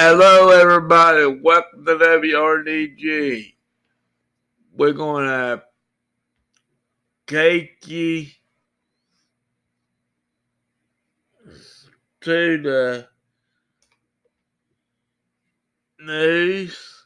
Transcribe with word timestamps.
Hello, 0.00 0.50
everybody. 0.50 1.26
Welcome 1.26 1.84
to 1.84 1.96
WRDG. 1.96 3.52
We're 4.72 4.92
going 4.92 5.26
to 5.26 5.64
take 7.26 7.84
you 7.88 8.26
to 12.20 12.62
the 12.62 13.08
news. 15.98 16.97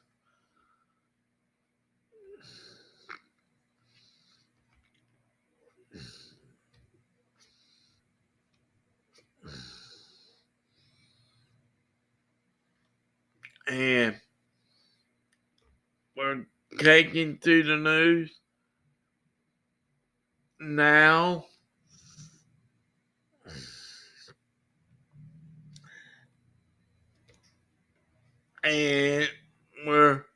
And 13.73 14.21
we're 16.14 16.44
taking 16.79 17.39
to 17.39 17.63
the 17.63 17.76
news 17.79 18.30
now. 20.61 21.46
And 28.63 29.27
we're 29.86 30.27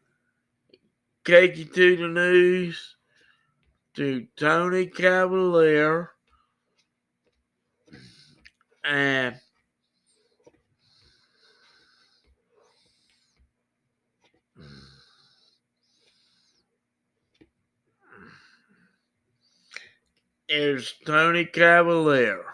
taking 1.27 1.69
to 1.69 1.97
the 1.97 2.09
news 2.09 2.97
to 3.97 4.27
Tony 4.39 4.87
Cavalier 4.87 6.11
and 8.83 9.39
is 20.49 20.95
Tony 21.05 21.45
Cavalier. 21.45 22.45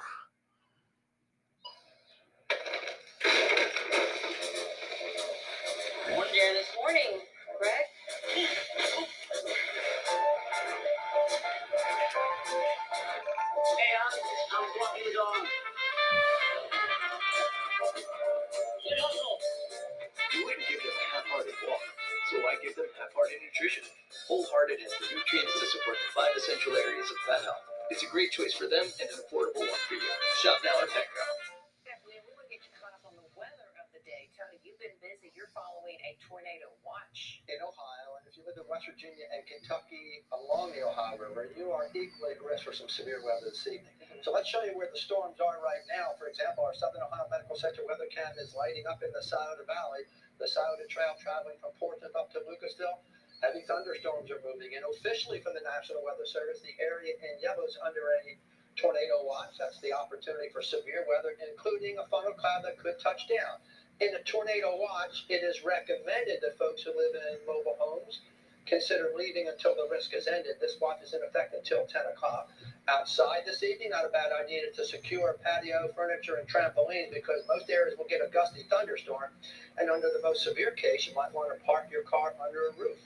Are 41.72 41.88
equally 41.96 42.36
at 42.36 42.44
risk 42.44 42.68
for 42.68 42.76
some 42.76 42.88
severe 42.88 43.24
weather 43.24 43.48
this 43.48 43.64
evening. 43.66 43.96
So 44.20 44.30
let's 44.30 44.46
show 44.46 44.62
you 44.62 44.76
where 44.76 44.92
the 44.92 45.00
storms 45.00 45.40
are 45.40 45.58
right 45.64 45.82
now. 45.88 46.14
For 46.20 46.28
example, 46.28 46.62
our 46.62 46.76
Southern 46.76 47.02
Ohio 47.02 47.26
Medical 47.32 47.56
Center 47.56 47.82
weather 47.88 48.06
cam 48.12 48.36
is 48.38 48.54
lighting 48.54 48.86
up 48.86 49.02
in 49.02 49.10
the 49.10 49.24
Scioto 49.24 49.64
Valley, 49.66 50.06
the 50.38 50.46
Scioto 50.46 50.84
Trail 50.86 51.16
traveling 51.18 51.58
from 51.58 51.74
Portsmouth 51.80 52.14
up 52.14 52.30
to 52.36 52.44
Lucasville. 52.44 53.02
Heavy 53.42 53.66
thunderstorms 53.66 54.30
are 54.30 54.38
moving 54.46 54.78
in. 54.78 54.86
Officially 54.86 55.42
from 55.42 55.58
the 55.58 55.66
National 55.66 56.04
Weather 56.06 56.28
Service, 56.28 56.62
the 56.62 56.78
area 56.78 57.18
in 57.18 57.42
yellow 57.42 57.66
is 57.66 57.74
under 57.82 58.06
a 58.22 58.38
tornado 58.78 59.26
watch. 59.26 59.58
That's 59.58 59.80
the 59.82 59.92
opportunity 59.92 60.48
for 60.54 60.62
severe 60.62 61.02
weather, 61.10 61.34
including 61.50 61.98
a 61.98 62.06
funnel 62.06 62.38
cloud 62.38 62.62
that 62.62 62.78
could 62.78 63.02
touch 63.02 63.26
down. 63.26 63.58
In 63.98 64.14
a 64.14 64.22
tornado 64.22 64.78
watch, 64.78 65.26
it 65.28 65.42
is 65.42 65.66
recommended 65.66 66.38
that 66.42 66.58
folks 66.58 66.82
who 66.82 66.94
live 66.94 67.14
in 67.14 67.42
mobile 67.46 67.76
homes 67.78 68.20
consider 68.66 69.10
leaving 69.16 69.48
until 69.48 69.74
the 69.74 69.88
risk 69.90 70.12
has 70.12 70.26
ended. 70.26 70.56
This 70.60 70.76
watch 70.80 71.02
is 71.02 71.14
in 71.14 71.20
effect 71.22 71.54
until 71.54 71.86
10 71.86 72.02
o'clock. 72.12 72.50
Outside 72.88 73.42
this 73.46 73.62
evening, 73.62 73.90
not 73.90 74.04
a 74.04 74.08
bad 74.08 74.32
idea 74.32 74.70
to 74.74 74.86
secure 74.86 75.36
patio 75.42 75.90
furniture 75.94 76.36
and 76.36 76.48
trampolines 76.48 77.12
because 77.12 77.42
most 77.48 77.70
areas 77.70 77.96
will 77.96 78.06
get 78.08 78.20
a 78.20 78.30
gusty 78.32 78.62
thunderstorm. 78.68 79.30
And 79.78 79.90
under 79.90 80.08
the 80.08 80.20
most 80.22 80.42
severe 80.42 80.72
case, 80.72 81.06
you 81.06 81.14
might 81.14 81.32
want 81.32 81.56
to 81.56 81.64
park 81.64 81.88
your 81.90 82.02
car 82.02 82.34
under 82.44 82.68
a 82.68 82.72
roof, 82.80 82.98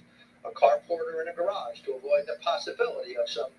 a 0.44 0.50
carport, 0.50 1.14
or 1.14 1.22
in 1.22 1.28
a 1.28 1.32
garage 1.32 1.80
to 1.80 1.94
avoid 1.94 2.26
the 2.26 2.36
possibility 2.42 3.16
of 3.16 3.28
some 3.28 3.50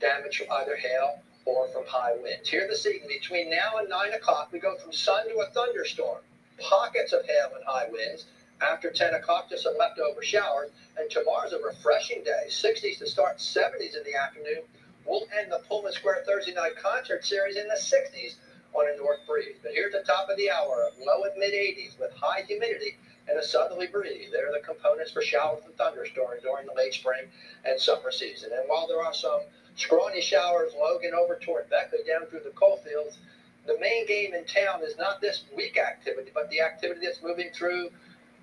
damage 0.00 0.38
from 0.38 0.50
either 0.50 0.76
hail 0.76 1.20
or 1.44 1.68
from 1.68 1.84
high 1.86 2.14
winds. 2.22 2.48
Here 2.48 2.66
this 2.68 2.86
evening, 2.86 3.08
between 3.08 3.50
now 3.50 3.78
and 3.78 3.88
9 3.88 4.12
o'clock, 4.12 4.50
we 4.52 4.58
go 4.58 4.76
from 4.76 4.92
sun 4.92 5.28
to 5.28 5.36
a 5.36 5.50
thunderstorm 5.50 6.18
pockets 6.58 7.12
of 7.12 7.24
hail 7.26 7.50
and 7.54 7.64
high 7.66 7.88
winds. 7.90 8.26
After 8.60 8.90
10 8.90 9.14
o'clock, 9.14 9.50
just 9.50 9.64
some 9.64 9.76
leftover 9.78 10.22
showers. 10.22 10.70
And 10.96 11.10
tomorrow's 11.10 11.52
a 11.52 11.58
refreshing 11.58 12.24
day. 12.24 12.46
60s 12.48 12.98
to 12.98 13.06
start, 13.06 13.38
70s 13.38 13.96
in 13.96 14.04
the 14.04 14.14
afternoon. 14.14 14.62
We'll 15.04 15.26
end 15.38 15.52
the 15.52 15.60
Pullman 15.68 15.92
Square 15.92 16.24
Thursday 16.26 16.54
night 16.54 16.76
concert 16.76 17.24
series 17.24 17.56
in 17.56 17.68
the 17.68 17.74
60s 17.74 18.36
on 18.72 18.88
a 18.92 18.96
north 18.96 19.20
breeze. 19.26 19.56
But 19.62 19.72
here's 19.72 19.92
the 19.92 20.02
top 20.02 20.28
of 20.30 20.36
the 20.36 20.50
hour, 20.50 20.90
low 20.98 21.24
and 21.24 21.38
mid 21.38 21.52
80s 21.52 21.98
with 21.98 22.12
high 22.12 22.42
humidity 22.42 22.96
and 23.28 23.38
a 23.38 23.42
southerly 23.42 23.86
breeze. 23.86 24.30
There 24.32 24.48
are 24.48 24.52
the 24.52 24.64
components 24.64 25.12
for 25.12 25.22
showers 25.22 25.62
and 25.64 25.74
thunderstorms 25.76 26.42
during 26.42 26.66
the 26.66 26.74
late 26.74 26.94
spring 26.94 27.24
and 27.64 27.78
summer 27.80 28.10
season. 28.10 28.50
And 28.52 28.68
while 28.68 28.86
there 28.86 29.02
are 29.02 29.14
some 29.14 29.40
scrawny 29.76 30.20
showers, 30.20 30.72
Logan 30.74 31.12
over 31.14 31.36
toward 31.36 31.68
Beckley 31.70 32.00
down 32.06 32.26
through 32.26 32.40
the 32.40 32.50
coal 32.50 32.78
fields, 32.78 33.18
the 33.66 33.78
main 33.80 34.06
game 34.06 34.32
in 34.32 34.44
town 34.44 34.82
is 34.82 34.96
not 34.96 35.20
this 35.20 35.44
weak 35.56 35.76
activity, 35.76 36.30
but 36.32 36.48
the 36.50 36.60
activity 36.60 37.00
that's 37.04 37.22
moving 37.22 37.50
through 37.52 37.90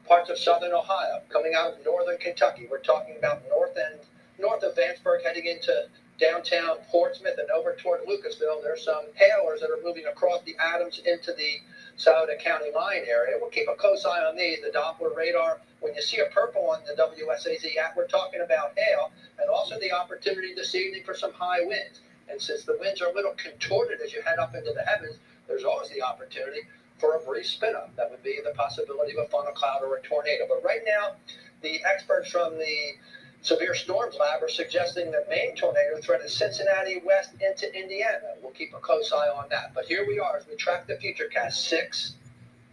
parts 0.07 0.29
of 0.29 0.37
southern 0.37 0.73
Ohio, 0.73 1.21
coming 1.29 1.53
out 1.55 1.73
of 1.73 1.85
northern 1.85 2.17
Kentucky. 2.17 2.67
We're 2.69 2.79
talking 2.79 3.15
about 3.17 3.43
north 3.49 3.77
end, 3.77 4.01
north 4.39 4.63
of 4.63 4.75
Vanceburg, 4.75 5.23
heading 5.23 5.45
into 5.45 5.87
downtown 6.19 6.77
Portsmouth 6.89 7.37
and 7.37 7.49
over 7.51 7.75
toward 7.75 8.01
Lucasville. 8.01 8.61
There's 8.61 8.83
some 8.83 9.05
hailers 9.15 9.61
that 9.61 9.71
are 9.71 9.81
moving 9.83 10.05
across 10.05 10.41
the 10.43 10.55
Adams 10.59 11.01
into 11.05 11.33
the 11.33 11.59
Scioto 11.97 12.35
County 12.39 12.71
line 12.75 13.03
area. 13.07 13.37
We'll 13.39 13.49
keep 13.49 13.67
a 13.67 13.75
close 13.75 14.05
eye 14.05 14.23
on 14.23 14.35
these. 14.35 14.59
The 14.61 14.69
Doppler 14.69 15.15
radar. 15.15 15.61
When 15.79 15.93
you 15.95 16.01
see 16.01 16.19
a 16.19 16.31
purple 16.33 16.69
on 16.69 16.79
the 16.85 16.93
WSAZ 16.93 17.75
app, 17.77 17.97
we're 17.97 18.07
talking 18.07 18.41
about 18.41 18.77
hail 18.77 19.11
and 19.39 19.49
also 19.49 19.77
the 19.79 19.91
opportunity 19.91 20.53
this 20.53 20.75
evening 20.75 21.03
for 21.05 21.13
some 21.13 21.33
high 21.33 21.59
winds. 21.61 21.99
And 22.29 22.41
since 22.41 22.63
the 22.63 22.77
winds 22.79 23.01
are 23.01 23.09
a 23.09 23.13
little 23.13 23.33
contorted 23.35 23.99
as 24.01 24.13
you 24.13 24.21
head 24.21 24.39
up 24.39 24.55
into 24.55 24.71
the 24.71 24.83
heavens, 24.83 25.17
there's 25.47 25.65
always 25.65 25.89
the 25.89 26.01
opportunity 26.01 26.61
for 27.03 27.17
a 27.17 27.19
brief 27.19 27.45
spin 27.45 27.75
up. 27.75 27.93
That 27.97 28.09
would 28.09 28.23
be 28.23 28.39
the 28.45 28.51
possibility 28.51 29.11
of 29.11 29.25
a 29.25 29.27
funnel 29.27 29.51
cloud 29.51 29.81
or 29.83 29.97
a 29.97 30.01
tornado. 30.01 30.45
But 30.47 30.63
right 30.63 30.79
now, 30.87 31.17
the 31.61 31.83
experts 31.83 32.31
from 32.31 32.57
the 32.57 32.93
Severe 33.41 33.75
Storms 33.75 34.15
Lab 34.17 34.41
are 34.41 34.47
suggesting 34.47 35.11
the 35.11 35.25
main 35.29 35.53
tornado 35.53 35.99
threat 36.01 36.21
is 36.21 36.33
Cincinnati 36.33 37.01
west 37.05 37.31
into 37.41 37.67
Indiana. 37.77 38.39
We'll 38.41 38.53
keep 38.53 38.73
a 38.73 38.79
close 38.79 39.11
eye 39.11 39.27
on 39.27 39.49
that. 39.49 39.73
But 39.75 39.83
here 39.83 40.07
we 40.07 40.17
are 40.17 40.37
as 40.37 40.47
we 40.47 40.55
track 40.55 40.87
the 40.87 40.95
future 40.95 41.27
cast 41.27 41.67
six 41.67 42.15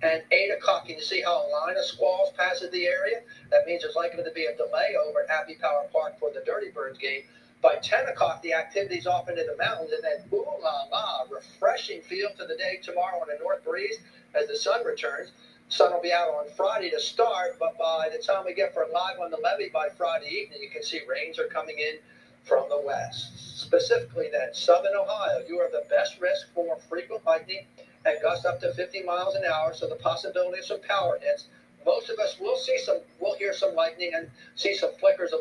and 0.00 0.22
eight 0.30 0.52
o'clock. 0.52 0.86
Can 0.86 0.94
you 0.94 1.02
see 1.02 1.22
how 1.22 1.44
a 1.44 1.50
line 1.50 1.76
of 1.76 1.84
squalls 1.84 2.30
passes 2.38 2.70
the 2.70 2.86
area? 2.86 3.22
That 3.50 3.66
means 3.66 3.82
there's 3.82 3.97
likely 3.97 4.22
to 4.22 4.30
be 4.30 4.47
a 4.47 4.56
delay 4.56 4.94
over 5.08 5.22
at 5.24 5.28
Happy 5.28 5.56
Power 5.60 5.88
Park 5.92 6.20
for 6.20 6.30
the 6.32 6.44
Dirty 6.47 6.70
Birds 6.70 6.98
game. 6.98 7.22
By 7.62 7.76
10 7.82 8.06
o'clock, 8.06 8.41
the 8.42 8.54
activity's 8.54 9.06
off 9.06 9.28
into 9.28 9.42
the 9.42 9.56
mountains, 9.62 9.91
and 9.92 10.02
then 10.02 10.28
ooh 10.32 10.47
la 10.62 10.84
la, 10.91 11.24
refreshing 11.30 12.00
feel 12.02 12.30
to 12.38 12.47
the 12.47 12.56
day 12.56 12.78
tomorrow 12.82 13.20
on 13.20 13.26
a 13.28 13.38
north 13.42 13.62
breeze 13.64 13.98
as 14.34 14.48
the 14.48 14.56
sun 14.56 14.84
returns. 14.84 15.32
Sun 15.68 15.92
will 15.92 16.02
be 16.02 16.12
out 16.12 16.28
on 16.30 16.50
Friday 16.56 16.91
to 16.91 17.00
start, 17.00 17.56
but 17.59 17.78
by 17.78 18.09
the 18.10 18.22
time 18.22 18.44
we 18.44 18.54
get 18.54 18.74
for 18.74 18.86
live 18.92 19.21
on 19.21 19.30
the 19.30 19.36
levee 19.36 19.71
by 19.72 19.88
Friday 19.97 20.28
evening, 20.28 20.60
you 20.60 20.68
can 20.68 20.82
see 20.82 21.00
rains 21.09 21.38
are 21.38 21.47
coming 21.47 21.78
in 21.78 21.98
from 22.42 22.68
the 22.68 22.80
west. 22.80 23.60
Specifically, 23.60 24.28
then, 24.32 24.53
southern 24.53 24.97
Ohio, 24.97 25.44
you 25.47 25.60
are 25.60 25.71
the 25.71 25.84
best 25.88 26.21
risk 26.21 26.53
for 26.54 26.77
frequent 26.88 27.24
lightning 27.24 27.66
and 28.04 28.16
gusts 28.22 28.44
up 28.44 28.60
to 28.60 28.72
50 28.72 29.03
miles 29.03 29.34
an 29.34 29.44
hour, 29.44 29.72
so 29.74 29.86
the 29.86 29.97
possibility 29.97 30.59
of 30.59 30.65
some 30.65 30.80
power 30.80 31.18
hits. 31.22 31.47
Most 31.84 32.10
of 32.10 32.18
us 32.18 32.38
will 32.41 32.56
see 32.56 32.78
some, 32.78 33.00
will 33.21 33.36
hear 33.36 33.53
some 33.53 33.74
lightning 33.74 34.12
and 34.15 34.28
see 34.54 34.74
some 34.74 34.91
flickers 34.98 35.32
of 35.32 35.41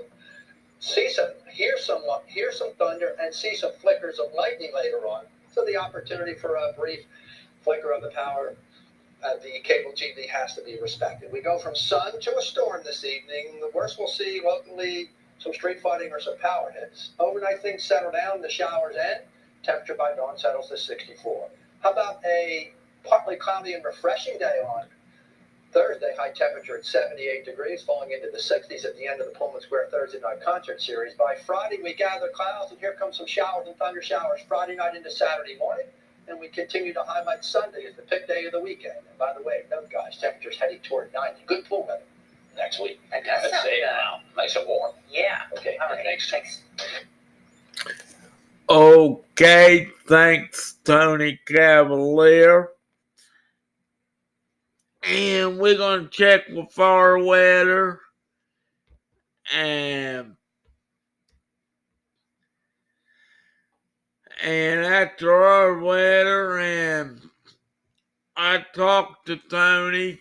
see 0.79 1.09
some, 1.09 1.31
hear 1.51 1.77
some, 1.77 2.01
hear 2.27 2.51
some 2.51 2.71
thunder, 2.77 3.15
and 3.19 3.33
see 3.33 3.55
some 3.55 3.71
flickers 3.81 4.19
of 4.19 4.27
lightning 4.33 4.71
later 4.73 4.99
on. 5.07 5.25
So 5.51 5.65
the 5.65 5.75
opportunity 5.75 6.35
for 6.35 6.55
a 6.55 6.73
brief 6.73 7.01
flicker 7.63 7.91
of 7.91 8.01
the 8.01 8.11
power 8.11 8.55
of 9.23 9.43
the 9.43 9.59
cable 9.63 9.91
TV 9.91 10.27
has 10.29 10.55
to 10.55 10.63
be 10.63 10.79
respected. 10.81 11.31
We 11.31 11.41
go 11.41 11.59
from 11.59 11.75
sun 11.75 12.19
to 12.21 12.37
a 12.37 12.41
storm 12.41 12.81
this 12.85 13.03
evening. 13.03 13.59
The 13.59 13.71
worst 13.73 13.99
we'll 13.99 14.07
see 14.07 14.41
locally 14.43 15.09
some 15.39 15.53
street 15.53 15.81
fighting 15.81 16.11
or 16.11 16.19
some 16.19 16.37
power 16.37 16.71
hits. 16.71 17.11
Overnight 17.19 17.61
things 17.61 17.83
settle 17.83 18.11
down. 18.11 18.41
The 18.41 18.49
showers 18.49 18.95
end. 18.95 19.23
Temperature 19.63 19.95
by 19.95 20.15
dawn 20.15 20.37
settles 20.37 20.69
to 20.69 20.77
64. 20.77 21.49
How 21.81 21.91
about 21.91 22.23
a 22.25 22.71
partly 23.03 23.35
cloudy 23.35 23.73
and 23.73 23.83
refreshing 23.83 24.37
day 24.37 24.61
on 24.65 24.85
Thursday? 25.71 26.13
high 26.17 26.31
temperature 26.31 26.77
at 26.77 26.85
78 26.85 27.45
degrees, 27.45 27.83
falling 27.83 28.11
into 28.11 28.29
the 28.31 28.37
60s 28.37 28.85
at 28.85 28.95
the 28.97 29.07
end 29.07 29.21
of 29.21 29.27
the 29.27 29.37
Pullman 29.37 29.61
Square 29.61 29.87
Thursday 29.91 30.19
night 30.19 30.41
concert 30.43 30.81
series. 30.81 31.13
By 31.13 31.35
Friday, 31.45 31.79
we 31.83 31.93
gather 31.93 32.29
clouds, 32.33 32.71
and 32.71 32.79
here 32.79 32.95
come 32.97 33.13
some 33.13 33.27
showers 33.27 33.67
and 33.67 33.77
thunder 33.77 34.01
showers 34.01 34.41
Friday 34.47 34.75
night 34.75 34.95
into 34.95 35.11
Saturday 35.11 35.57
morning. 35.57 35.85
And 36.29 36.39
we 36.39 36.47
continue 36.49 36.93
to 36.93 37.01
highlight 37.07 37.43
Sunday 37.43 37.85
as 37.89 37.95
the 37.95 38.03
pick 38.03 38.27
day 38.27 38.45
of 38.45 38.51
the 38.51 38.61
weekend. 38.61 38.93
And 39.09 39.17
by 39.17 39.33
the 39.35 39.41
way, 39.43 39.63
note, 39.71 39.89
guys, 39.91 40.17
temperatures 40.19 40.57
heading 40.59 40.79
toward 40.79 41.11
90. 41.13 41.41
Good 41.47 41.65
pool 41.65 41.85
weather 41.87 42.03
next 42.55 42.79
week. 42.81 42.99
That 43.11 43.23
does 43.25 43.39
Let's 43.43 43.51
sound 43.55 43.63
say, 43.63 43.79
good. 43.81 43.87
wow, 43.87 44.19
nice 44.37 44.55
and 44.55 44.67
warm. 44.67 44.93
Yeah. 45.11 45.39
Okay, 45.57 45.77
All 45.81 45.89
right. 45.89 46.05
thanks. 46.05 46.29
Thanks. 46.29 46.61
Okay, 48.69 49.87
thanks, 50.07 50.75
Tony 50.83 51.39
Cavalier. 51.47 52.69
And 55.03 55.57
we're 55.57 55.77
going 55.77 56.03
to 56.03 56.09
check 56.09 56.43
with 56.49 56.77
our 56.77 57.17
weather. 57.23 58.01
And, 59.51 60.35
and 64.43 64.81
after 64.81 65.33
our 65.33 65.79
weather, 65.79 66.59
and 66.59 67.21
I 68.37 68.65
talked 68.75 69.27
to 69.27 69.37
Tony, 69.37 70.11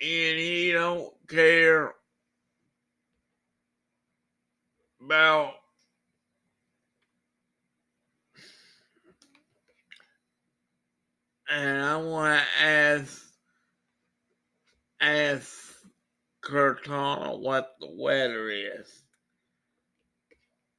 and 0.00 0.38
he 0.38 0.72
don't 0.72 1.12
care 1.28 1.94
about 5.02 5.54
and 11.50 11.82
I 11.82 11.96
want 11.96 12.40
to 12.40 12.64
ask 12.64 13.22
ask 15.00 15.74
Cortana 16.44 17.38
what 17.40 17.74
the 17.80 17.90
weather 17.90 18.50
is. 18.50 19.02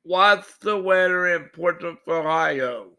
What's 0.04 0.58
the 0.58 0.78
weather 0.78 1.28
in 1.36 1.50
Puerto 1.50 1.96
Ohio? 2.08 2.90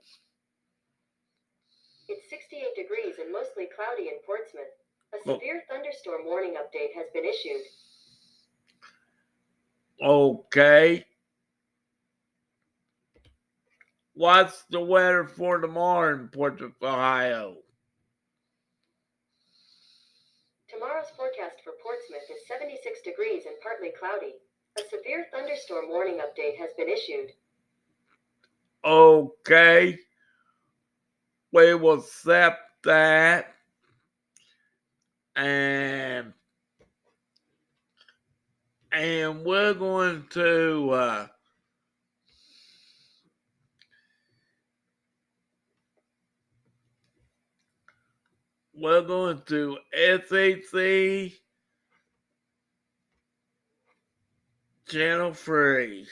It's 2.08 2.30
68 2.30 2.74
degrees 2.76 3.18
and 3.18 3.32
mostly 3.32 3.66
cloudy 3.74 4.08
in 4.08 4.18
Portsmouth. 4.24 4.66
A 5.14 5.16
Oh. 5.28 5.34
severe 5.34 5.62
thunderstorm 5.68 6.24
warning 6.24 6.54
update 6.54 6.94
has 6.94 7.06
been 7.12 7.24
issued. 7.24 7.62
Okay. 10.00 11.06
What's 14.14 14.64
the 14.64 14.80
weather 14.80 15.24
for 15.24 15.58
tomorrow 15.58 16.14
in 16.14 16.28
Puerto 16.28 16.72
Ohio? 16.82 17.62
Tomorrow's 20.68 21.10
forecast 21.10 21.62
for 21.64 21.72
Portsmouth 21.82 22.30
is 22.30 22.46
76 22.46 23.00
degrees 23.02 23.46
and 23.46 23.56
partly 23.60 23.90
cloudy. 23.98 24.34
A 24.78 24.82
severe 24.88 25.26
thunderstorm 25.30 25.88
warning 25.88 26.18
update 26.18 26.56
has 26.58 26.70
been 26.76 26.88
issued. 26.88 27.32
Okay. 28.84 29.98
We 31.52 31.74
will 31.74 31.98
accept 31.98 32.82
that. 32.84 33.54
And 35.36 36.32
and 38.92 39.44
we're 39.44 39.74
going 39.74 40.26
to 40.30 40.90
uh 40.90 41.26
we're 48.74 49.02
going 49.02 49.40
to 49.46 49.78
SAC 49.94 51.41
Channel 54.92 55.32
3. 55.32 56.04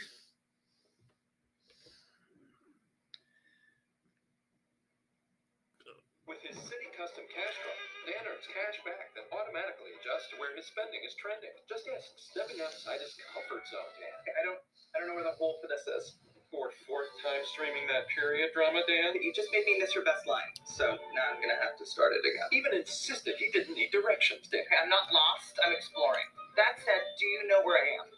With 6.24 6.40
his 6.40 6.56
Citi 6.64 6.88
Custom 6.96 7.28
Cash 7.28 7.60
Card, 7.60 7.76
Dan 8.08 8.24
earns 8.24 8.48
cash 8.48 8.80
back 8.88 9.12
that 9.20 9.28
automatically 9.36 9.92
adjusts 10.00 10.32
to 10.32 10.40
where 10.40 10.56
his 10.56 10.64
spending 10.64 11.04
is 11.04 11.12
trending. 11.20 11.52
Just 11.68 11.92
ask 11.92 12.08
stepping 12.32 12.64
outside 12.64 13.04
his 13.04 13.12
comfort 13.36 13.68
zone, 13.68 13.92
Dan. 14.00 14.16
I 14.40 14.48
don't 14.48 14.64
I 14.96 15.04
don't 15.04 15.12
know 15.12 15.18
where 15.20 15.28
the 15.28 15.36
hole 15.36 15.60
for 15.60 15.68
this 15.68 15.84
is. 15.84 16.16
For 16.48 16.72
fourth 16.88 17.12
time 17.20 17.44
streaming 17.52 17.84
that 17.92 18.08
period 18.08 18.56
drama, 18.56 18.80
Dan? 18.88 19.20
You 19.20 19.28
just 19.36 19.52
made 19.52 19.68
me 19.68 19.76
miss 19.76 19.92
your 19.92 20.08
best 20.08 20.24
line, 20.24 20.56
so 20.64 20.96
now 21.12 21.28
I'm 21.28 21.36
gonna 21.36 21.60
have 21.60 21.76
to 21.76 21.84
start 21.84 22.16
it 22.16 22.24
again. 22.24 22.48
Even 22.48 22.72
insisted 22.72 23.36
he 23.36 23.52
didn't 23.52 23.76
need 23.76 23.92
directions, 23.92 24.48
Dan. 24.48 24.64
I'm 24.72 24.88
not 24.88 25.12
lost. 25.12 25.60
I'm 25.60 25.76
exploring. 25.76 26.24
That 26.56 26.80
said, 26.80 27.04
do 27.20 27.28
you 27.28 27.44
know 27.44 27.60
where 27.60 27.76
I 27.76 28.00
am? 28.02 28.09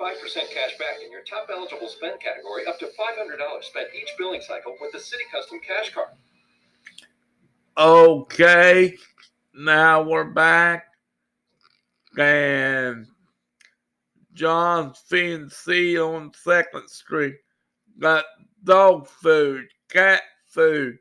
Earn 0.00 0.14
5% 0.14 0.34
cash 0.52 0.78
back 0.78 1.02
in 1.04 1.10
your 1.10 1.22
top 1.22 1.48
eligible 1.52 1.88
spend 1.88 2.20
category 2.20 2.66
up 2.66 2.78
to 2.78 2.86
$500 2.86 3.64
spent 3.64 3.88
each 3.94 4.10
billing 4.18 4.40
cycle 4.40 4.76
with 4.80 4.92
the 4.92 4.98
Citi 4.98 5.30
Custom 5.30 5.58
Cash 5.66 5.92
Card. 5.92 6.08
Okay, 7.76 8.96
now 9.54 10.02
we're 10.02 10.24
back. 10.24 10.86
And 12.18 13.06
John's 14.32 14.98
Feed 15.08 15.40
and 15.40 15.52
Seed 15.52 15.98
on 15.98 16.32
Second 16.34 16.88
Street 16.88 17.36
got 17.98 18.24
dog 18.64 19.06
food, 19.06 19.66
cat 19.88 20.22
food, 20.46 20.98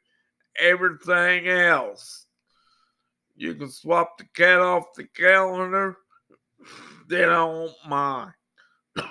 everything 0.60 1.48
else. 1.48 2.26
You 3.36 3.56
can 3.56 3.70
swap 3.70 4.18
the 4.18 4.26
cat 4.34 4.60
off 4.60 4.94
the 4.96 5.06
calendar. 5.06 5.96
They 7.08 7.22
don't 7.22 7.72
mind. 7.88 8.34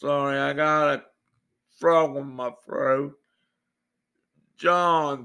Sorry, 0.00 0.38
I 0.38 0.52
got 0.52 0.94
a 0.94 1.02
frog 1.78 2.16
in 2.16 2.26
my 2.28 2.50
throat. 2.64 3.14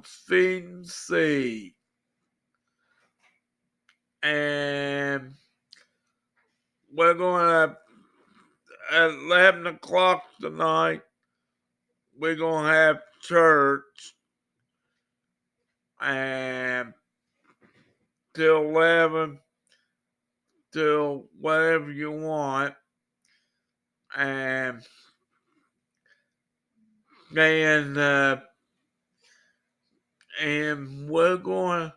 Feed 0.06 0.64
and 0.66 0.88
Seed. 0.88 1.74
And 4.22 5.34
we're 6.94 7.14
going 7.14 7.46
to, 7.46 7.78
at 8.92 9.12
11 9.12 9.68
o'clock 9.68 10.24
tonight, 10.42 11.02
we're 12.18 12.36
going 12.36 12.66
to 12.66 12.72
have 12.72 12.98
church. 13.22 14.16
And 16.02 16.94
till 18.34 18.64
11, 18.64 19.40
till 20.72 21.26
whatever 21.40 21.92
you 21.92 22.12
want. 22.12 22.74
And 24.16 24.82
and 27.36 27.98
uh, 27.98 28.38
and 30.42 31.10
we're 31.10 31.38
going 31.38 31.92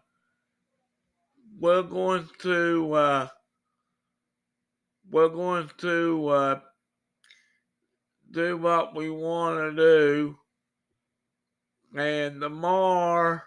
we're 1.58 1.82
going 1.82 2.28
to 2.40 2.92
uh, 2.92 3.28
we're 5.10 5.28
going 5.28 5.70
to 5.78 6.28
uh, 6.28 6.60
do 8.30 8.56
what 8.56 8.94
we 8.94 9.10
want 9.10 9.58
to 9.58 9.76
do 9.76 10.36
and 11.94 12.40
tomorrow 12.40 13.40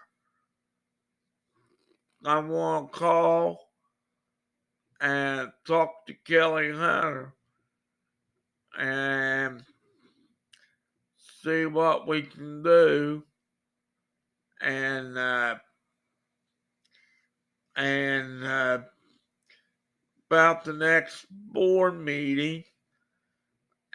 I 2.24 2.38
want 2.38 2.92
to 2.92 2.98
call 2.98 3.65
and 5.06 5.52
talk 5.64 6.04
to 6.04 6.14
Kelly 6.14 6.72
Hunter 6.72 7.32
and 8.76 9.62
see 11.44 11.64
what 11.66 12.08
we 12.08 12.22
can 12.22 12.64
do 12.64 13.22
and 14.60 15.16
uh, 15.16 15.54
and 17.76 18.44
uh, 18.44 18.78
about 20.28 20.64
the 20.64 20.72
next 20.72 21.26
board 21.30 21.96
meeting 21.96 22.64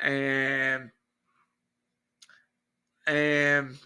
and 0.01 0.91
and 3.06 3.77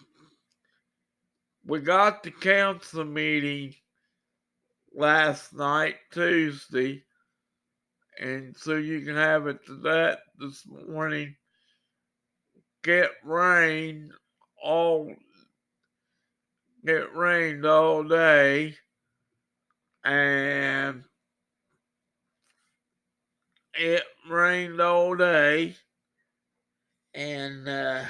we 1.64 1.80
got 1.80 2.22
the 2.22 2.30
council 2.30 3.04
meeting 3.04 3.74
last 4.94 5.52
night 5.52 5.96
Tuesday 6.12 7.02
and 8.18 8.56
so 8.56 8.76
you 8.76 9.00
can 9.02 9.16
have 9.16 9.46
it 9.46 9.64
to 9.66 9.74
that 9.76 10.20
this 10.38 10.64
morning 10.88 11.34
get 12.82 13.10
rain 13.24 14.10
all 14.62 15.12
it 16.84 17.14
rained 17.14 17.66
all 17.66 18.04
day 18.04 18.74
and 20.04 21.02
it 23.74 24.04
rained 24.30 24.80
all 24.80 25.16
day 25.16 25.74
and 27.14 27.68
uh 27.68 28.04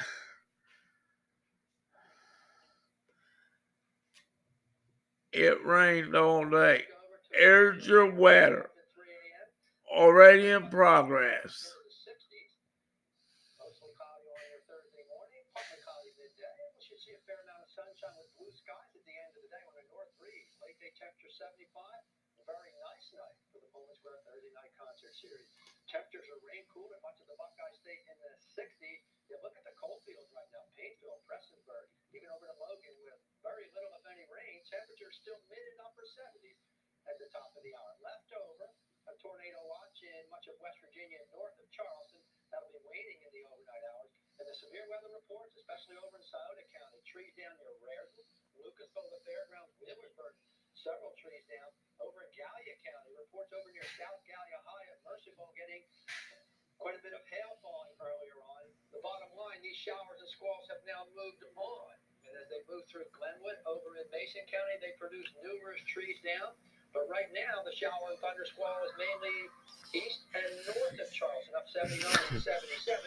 it 5.36 5.64
rained 5.66 6.16
all 6.16 6.48
day. 6.48 6.82
Here's 7.30 7.86
your 7.86 8.10
weather. 8.10 8.70
At 9.96 10.04
3 10.04 10.04
a.m. 10.04 10.12
Already 10.12 10.46
in 10.52 10.68
progress. 10.68 11.56
Into 11.56 11.88
the 11.88 11.96
60s. 12.04 12.52
Mostly 13.56 13.96
cloudy 13.96 14.28
on 14.28 14.44
your 14.52 14.64
Thursday 14.68 15.04
morning, 15.08 15.40
partly 15.56 15.80
cloudy 15.80 16.12
midday. 16.20 16.56
We 16.76 16.84
should 16.84 17.00
see 17.00 17.16
a 17.16 17.22
fair 17.24 17.40
amount 17.40 17.64
of 17.64 17.70
sunshine 17.72 18.12
with 18.20 18.28
blue 18.36 18.52
skies 18.52 18.92
at 18.92 19.00
the 19.08 19.16
end 19.16 19.32
of 19.32 19.40
the 19.40 19.48
day 19.48 19.64
when 19.64 19.80
a 19.80 19.84
north 19.88 20.12
breeze. 20.20 20.52
Late 20.60 20.76
day 20.84 20.92
temperature 21.00 21.32
75. 21.32 21.72
Very 22.44 22.76
nice 22.78 23.08
night 23.16 23.36
for 23.50 23.58
the 23.64 23.66
Pullman 23.72 23.96
Square 23.96 24.20
Thursday 24.28 24.52
night 24.52 24.70
concert 24.76 25.16
series. 25.16 25.48
Temperatures 25.88 26.28
are 26.28 26.44
rain 26.44 26.62
cool 26.70 26.92
in 26.92 27.00
much 27.00 27.18
of 27.18 27.26
the 27.32 27.34
Buckeye 27.40 27.74
State 27.80 28.04
in 28.06 28.16
the 28.20 28.32
60s. 28.52 29.00
You 29.32 29.40
look 29.40 29.56
at 29.56 29.64
the 29.64 29.74
cold 29.80 30.04
fields 30.04 30.28
right 30.30 30.46
now, 30.54 30.62
Paintsville, 30.76 31.24
Prestonsburg, 31.26 31.88
even 32.14 32.30
over 32.36 32.46
to 32.46 32.54
Logan 32.60 32.94
with 33.02 33.18
very 33.42 33.66
little, 33.74 33.90
if 33.98 34.04
any, 34.12 34.28
rain. 34.30 34.60
Temperatures 34.68 35.18
still 35.18 35.40
mid 35.50 35.58
and 35.58 35.82
upper 35.82 36.06
70s 36.06 36.60
at 37.10 37.18
the 37.18 37.26
top 37.34 37.50
of 37.56 37.64
the 37.64 37.74
hour. 37.74 37.86
A 39.06 39.14
tornado 39.22 39.62
in 40.06 40.24
much 40.30 40.46
of 40.46 40.54
West 40.62 40.78
Virginia 40.78 41.18
and 41.18 41.30
north 41.34 41.56
of 41.58 41.66
Charleston. 41.74 42.22
That'll 42.54 42.70
be 42.70 42.82
waning 42.86 43.20
in 43.26 43.30
the 43.34 43.42
overnight 43.50 43.84
hours. 43.90 44.12
And 44.38 44.46
the 44.46 44.54
severe 44.54 44.86
weather 44.86 45.10
reports, 45.10 45.56
especially 45.58 45.98
over 45.98 46.14
in 46.14 46.24
Scioto 46.24 46.64
County, 46.70 47.00
trees 47.08 47.34
down 47.34 47.56
near 47.58 47.74
Rarden, 47.82 48.26
Lucasville, 48.60 49.10
the 49.10 49.22
fairgrounds, 49.26 49.74
Wheelersburg, 49.82 50.34
several 50.76 51.16
trees 51.18 51.42
down. 51.50 51.70
Over 51.98 52.22
in 52.22 52.30
Gallia 52.36 52.76
County, 52.84 53.10
reports 53.16 53.50
over 53.56 53.72
near 53.72 53.88
South 53.96 54.20
Gallia 54.28 54.60
High 54.62 54.86
at 54.92 55.00
Mercerville 55.02 55.56
getting 55.56 55.82
quite 56.76 56.94
a 56.94 57.02
bit 57.02 57.16
of 57.16 57.24
hail 57.32 57.56
falling 57.64 57.96
earlier 57.98 58.38
on. 58.44 58.62
The 58.92 59.00
bottom 59.00 59.32
line, 59.34 59.64
these 59.64 59.80
showers 59.80 60.20
and 60.20 60.30
squalls 60.36 60.68
have 60.68 60.84
now 60.84 61.08
moved 61.16 61.42
on. 61.56 61.94
And 62.28 62.34
as 62.36 62.46
they 62.52 62.60
move 62.68 62.84
through 62.92 63.08
Glenwood, 63.16 63.58
over 63.64 63.96
in 63.96 64.06
Mason 64.12 64.44
County, 64.52 64.76
they 64.84 64.92
produce 65.00 65.30
numerous 65.40 65.80
trees 65.88 66.20
down. 66.20 66.52
But 66.94 67.08
right 67.10 67.30
now, 67.34 67.62
the 67.64 67.74
shower 67.74 68.10
and 68.10 68.18
thunder 68.20 68.46
squall 68.46 68.78
is 68.86 68.92
mainly 68.98 69.36
east 69.94 70.26
and 70.34 70.50
north 70.70 70.98
of 70.98 71.08
Charleston, 71.12 71.54
up 71.56 71.68
79 71.70 72.02
and 72.34 72.42
77. 72.42 72.98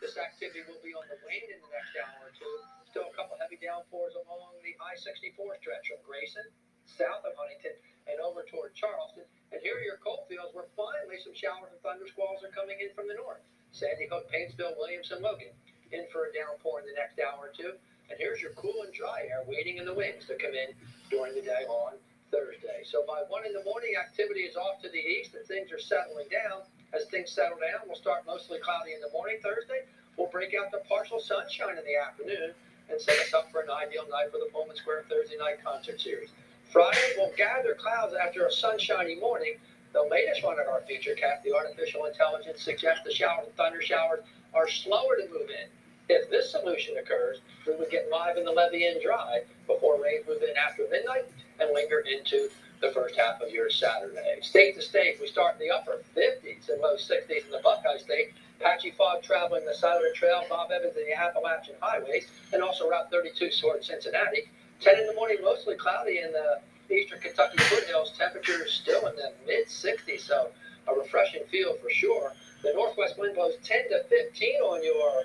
This 0.00 0.20
activity 0.20 0.60
will 0.68 0.80
be 0.84 0.92
on 0.92 1.08
the 1.08 1.16
wane 1.24 1.48
in 1.48 1.60
the 1.60 1.72
next 1.72 1.96
hour 1.96 2.28
or 2.28 2.32
two. 2.36 2.54
Still 2.92 3.08
a 3.08 3.14
couple 3.16 3.40
heavy 3.40 3.56
downpours 3.56 4.12
along 4.12 4.60
the 4.60 4.76
I-64 4.76 5.56
stretch 5.56 5.88
from 5.88 6.04
Grayson, 6.04 6.44
south 6.84 7.24
of 7.24 7.32
Huntington, 7.36 7.76
and 8.04 8.20
over 8.20 8.44
toward 8.44 8.76
Charleston. 8.76 9.24
And 9.50 9.58
here 9.64 9.80
are 9.80 9.84
your 9.84 9.98
coal 10.04 10.28
fields 10.28 10.52
where 10.52 10.68
finally 10.76 11.16
some 11.24 11.34
showers 11.34 11.72
and 11.72 11.80
thunder 11.80 12.06
squalls 12.06 12.44
are 12.44 12.52
coming 12.52 12.76
in 12.78 12.92
from 12.92 13.08
the 13.08 13.16
north. 13.16 13.40
Sandy 13.72 14.06
Hook, 14.06 14.28
Paintsville, 14.28 14.76
Williamson, 14.76 15.24
Logan, 15.24 15.52
in 15.92 16.04
for 16.12 16.28
a 16.28 16.30
downpour 16.32 16.84
in 16.84 16.86
the 16.86 16.96
next 16.96 17.16
hour 17.18 17.50
or 17.50 17.52
two. 17.56 17.74
And 18.08 18.16
here's 18.20 18.40
your 18.40 18.52
cool 18.54 18.84
and 18.84 18.92
dry 18.94 19.26
air 19.26 19.42
waiting 19.48 19.78
in 19.78 19.84
the 19.84 19.94
wings 19.94 20.28
to 20.30 20.36
come 20.38 20.54
in 20.54 20.76
during 21.10 21.34
the 21.34 21.42
day 21.42 21.66
on 21.66 21.98
Thursday. 22.30 22.82
So 22.84 23.04
by 23.06 23.22
one 23.28 23.46
in 23.46 23.52
the 23.52 23.64
morning, 23.64 23.94
activity 23.98 24.40
is 24.40 24.56
off 24.56 24.82
to 24.82 24.88
the 24.88 24.98
east 24.98 25.34
and 25.34 25.44
things 25.46 25.72
are 25.72 25.78
settling 25.78 26.26
down. 26.30 26.62
As 26.92 27.04
things 27.06 27.30
settle 27.30 27.58
down, 27.58 27.86
we'll 27.86 27.96
start 27.96 28.26
mostly 28.26 28.58
cloudy 28.58 28.92
in 28.92 29.00
the 29.00 29.10
morning 29.12 29.38
Thursday. 29.42 29.86
We'll 30.16 30.28
break 30.28 30.54
out 30.54 30.70
the 30.70 30.82
partial 30.88 31.20
sunshine 31.20 31.78
in 31.78 31.84
the 31.84 31.96
afternoon 31.96 32.52
and 32.88 33.00
set 33.00 33.18
us 33.18 33.34
up 33.34 33.50
for 33.50 33.60
an 33.60 33.70
ideal 33.70 34.06
night 34.10 34.30
for 34.30 34.38
the 34.38 34.48
Pullman 34.52 34.76
Square 34.76 35.04
Thursday 35.10 35.36
night 35.36 35.62
concert 35.64 36.00
series. 36.00 36.30
Friday, 36.72 37.14
we'll 37.16 37.32
gather 37.36 37.74
clouds 37.74 38.14
after 38.14 38.46
a 38.46 38.52
sunshiny 38.52 39.16
morning. 39.16 39.56
The 39.92 40.02
latest 40.10 40.44
one 40.44 40.60
in 40.60 40.66
our 40.66 40.82
future 40.82 41.14
cast, 41.14 41.42
the 41.42 41.54
artificial 41.54 42.04
intelligence, 42.04 42.62
suggests 42.62 43.04
the 43.04 43.12
showers 43.12 43.46
and 43.46 43.56
thunder 43.56 43.82
showers 43.82 44.20
are 44.54 44.68
slower 44.68 45.16
to 45.16 45.28
move 45.28 45.48
in. 45.50 45.68
If 46.08 46.30
this 46.30 46.50
solution 46.50 46.96
occurs, 46.98 47.40
we 47.66 47.74
would 47.76 47.90
get 47.90 48.10
live 48.10 48.36
in 48.36 48.44
the 48.44 48.52
levee 48.52 48.86
and 48.86 49.00
dry 49.02 49.42
before 49.66 50.00
rain 50.00 50.20
move 50.28 50.42
in 50.42 50.54
after 50.56 50.86
midnight 50.90 51.24
and 51.60 51.70
linger 51.72 52.00
into 52.00 52.48
the 52.80 52.90
first 52.92 53.16
half 53.16 53.40
of 53.40 53.50
your 53.50 53.70
Saturday. 53.70 54.38
State 54.42 54.74
to 54.76 54.82
state, 54.82 55.16
we 55.20 55.26
start 55.26 55.54
in 55.60 55.66
the 55.66 55.74
upper 55.74 56.02
50s 56.16 56.68
and 56.68 56.80
low 56.80 56.96
60s 56.96 57.44
in 57.44 57.50
the 57.50 57.60
Buckeye 57.62 57.98
State. 57.98 58.32
Patchy 58.60 58.90
fog 58.90 59.22
traveling 59.22 59.64
the 59.64 59.74
Southern 59.74 60.14
Trail, 60.14 60.42
Bob 60.48 60.70
Evans 60.70 60.96
and 60.96 61.06
the 61.06 61.14
Appalachian 61.14 61.74
highways, 61.80 62.28
and 62.52 62.62
also 62.62 62.88
Route 62.88 63.10
32 63.10 63.50
toward 63.60 63.84
Cincinnati. 63.84 64.50
10 64.80 64.98
in 64.98 65.06
the 65.06 65.14
morning, 65.14 65.38
mostly 65.42 65.74
cloudy 65.76 66.18
in 66.18 66.32
the 66.32 66.60
eastern 66.94 67.20
Kentucky 67.20 67.58
foothills. 67.58 68.12
Temperatures 68.18 68.72
still 68.72 69.06
in 69.06 69.16
the 69.16 69.32
mid 69.46 69.66
60s, 69.66 70.20
so 70.20 70.50
a 70.88 70.94
refreshing 70.94 71.42
feel 71.50 71.74
for 71.74 71.90
sure. 71.90 72.32
The 72.62 72.72
northwest 72.74 73.18
wind 73.18 73.34
blows 73.34 73.54
10 73.64 73.90
to 73.90 74.04
15 74.04 74.54
on 74.62 74.84
your 74.84 75.24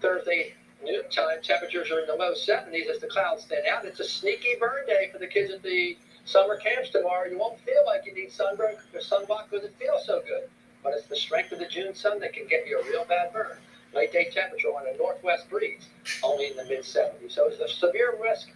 Thursday 0.00 0.54
noontime. 0.84 1.42
Temperatures 1.42 1.90
are 1.90 2.00
in 2.00 2.06
the 2.06 2.14
low 2.14 2.32
70s 2.32 2.88
as 2.88 3.00
the 3.00 3.06
clouds 3.06 3.44
thin 3.44 3.62
out. 3.70 3.84
It's 3.84 4.00
a 4.00 4.04
sneaky 4.04 4.56
burn 4.60 4.86
day 4.86 5.08
for 5.12 5.18
the 5.18 5.26
kids 5.26 5.52
at 5.52 5.62
the 5.62 5.96
summer 6.24 6.56
camps 6.56 6.90
tomorrow. 6.90 7.28
You 7.28 7.38
won't 7.38 7.58
feel 7.60 7.84
like 7.86 8.06
you 8.06 8.14
need 8.14 8.32
sunburn 8.32 8.76
or 8.92 9.00
sunblock 9.00 9.50
because 9.50 9.64
it 9.64 9.74
feels 9.78 10.06
so 10.06 10.22
good. 10.26 10.48
But 10.82 10.94
it's 10.94 11.06
the 11.06 11.16
strength 11.16 11.52
of 11.52 11.58
the 11.58 11.66
June 11.66 11.94
sun 11.94 12.20
that 12.20 12.32
can 12.32 12.46
get 12.46 12.66
you 12.66 12.78
a 12.78 12.84
real 12.84 13.04
bad 13.04 13.32
burn. 13.32 13.56
Late 13.94 14.12
day 14.12 14.28
temperature 14.30 14.68
on 14.68 14.86
a 14.92 14.96
northwest 14.96 15.48
breeze, 15.48 15.86
only 16.22 16.48
in 16.48 16.56
the 16.56 16.64
mid 16.64 16.80
70s. 16.80 17.30
So 17.30 17.48
as 17.48 17.58
the 17.58 17.68
severe 17.68 18.14
risk 18.20 18.48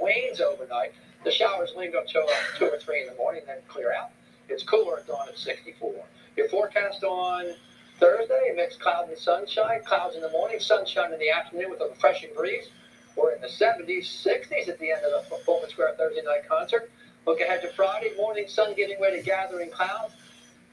wanes 0.00 0.40
overnight, 0.40 0.92
the 1.24 1.30
showers 1.30 1.72
linger 1.76 1.98
until 1.98 2.22
uh, 2.22 2.58
2 2.58 2.64
or 2.66 2.78
3 2.78 3.02
in 3.02 3.06
the 3.08 3.14
morning, 3.14 3.42
then 3.46 3.58
clear 3.68 3.92
out. 3.92 4.10
It's 4.48 4.62
cooler 4.62 4.98
at 4.98 5.06
dawn 5.06 5.28
at 5.28 5.36
64. 5.36 5.92
Your 6.36 6.48
forecast 6.48 7.04
on 7.04 7.54
Thursday, 7.98 8.50
a 8.52 8.54
mixed 8.54 8.80
cloud 8.80 9.08
and 9.08 9.16
sunshine. 9.16 9.80
Clouds 9.84 10.16
in 10.16 10.22
the 10.22 10.30
morning, 10.30 10.60
sunshine 10.60 11.12
in 11.12 11.18
the 11.18 11.30
afternoon 11.30 11.70
with 11.70 11.80
a 11.80 11.88
refreshing 11.88 12.30
breeze. 12.36 12.68
We're 13.16 13.32
in 13.32 13.40
the 13.40 13.48
70s, 13.48 14.04
60s 14.04 14.68
at 14.68 14.78
the 14.78 14.90
end 14.90 15.00
of 15.04 15.24
the 15.30 15.36
Pullman 15.46 15.70
Square 15.70 15.94
Thursday 15.96 16.22
night 16.22 16.46
concert. 16.46 16.90
Look 17.26 17.40
ahead 17.40 17.62
to 17.62 17.68
Friday 17.68 18.12
morning, 18.18 18.48
sun 18.48 18.74
giving 18.76 19.00
way 19.00 19.16
to 19.16 19.22
gathering 19.22 19.70
clouds. 19.70 20.14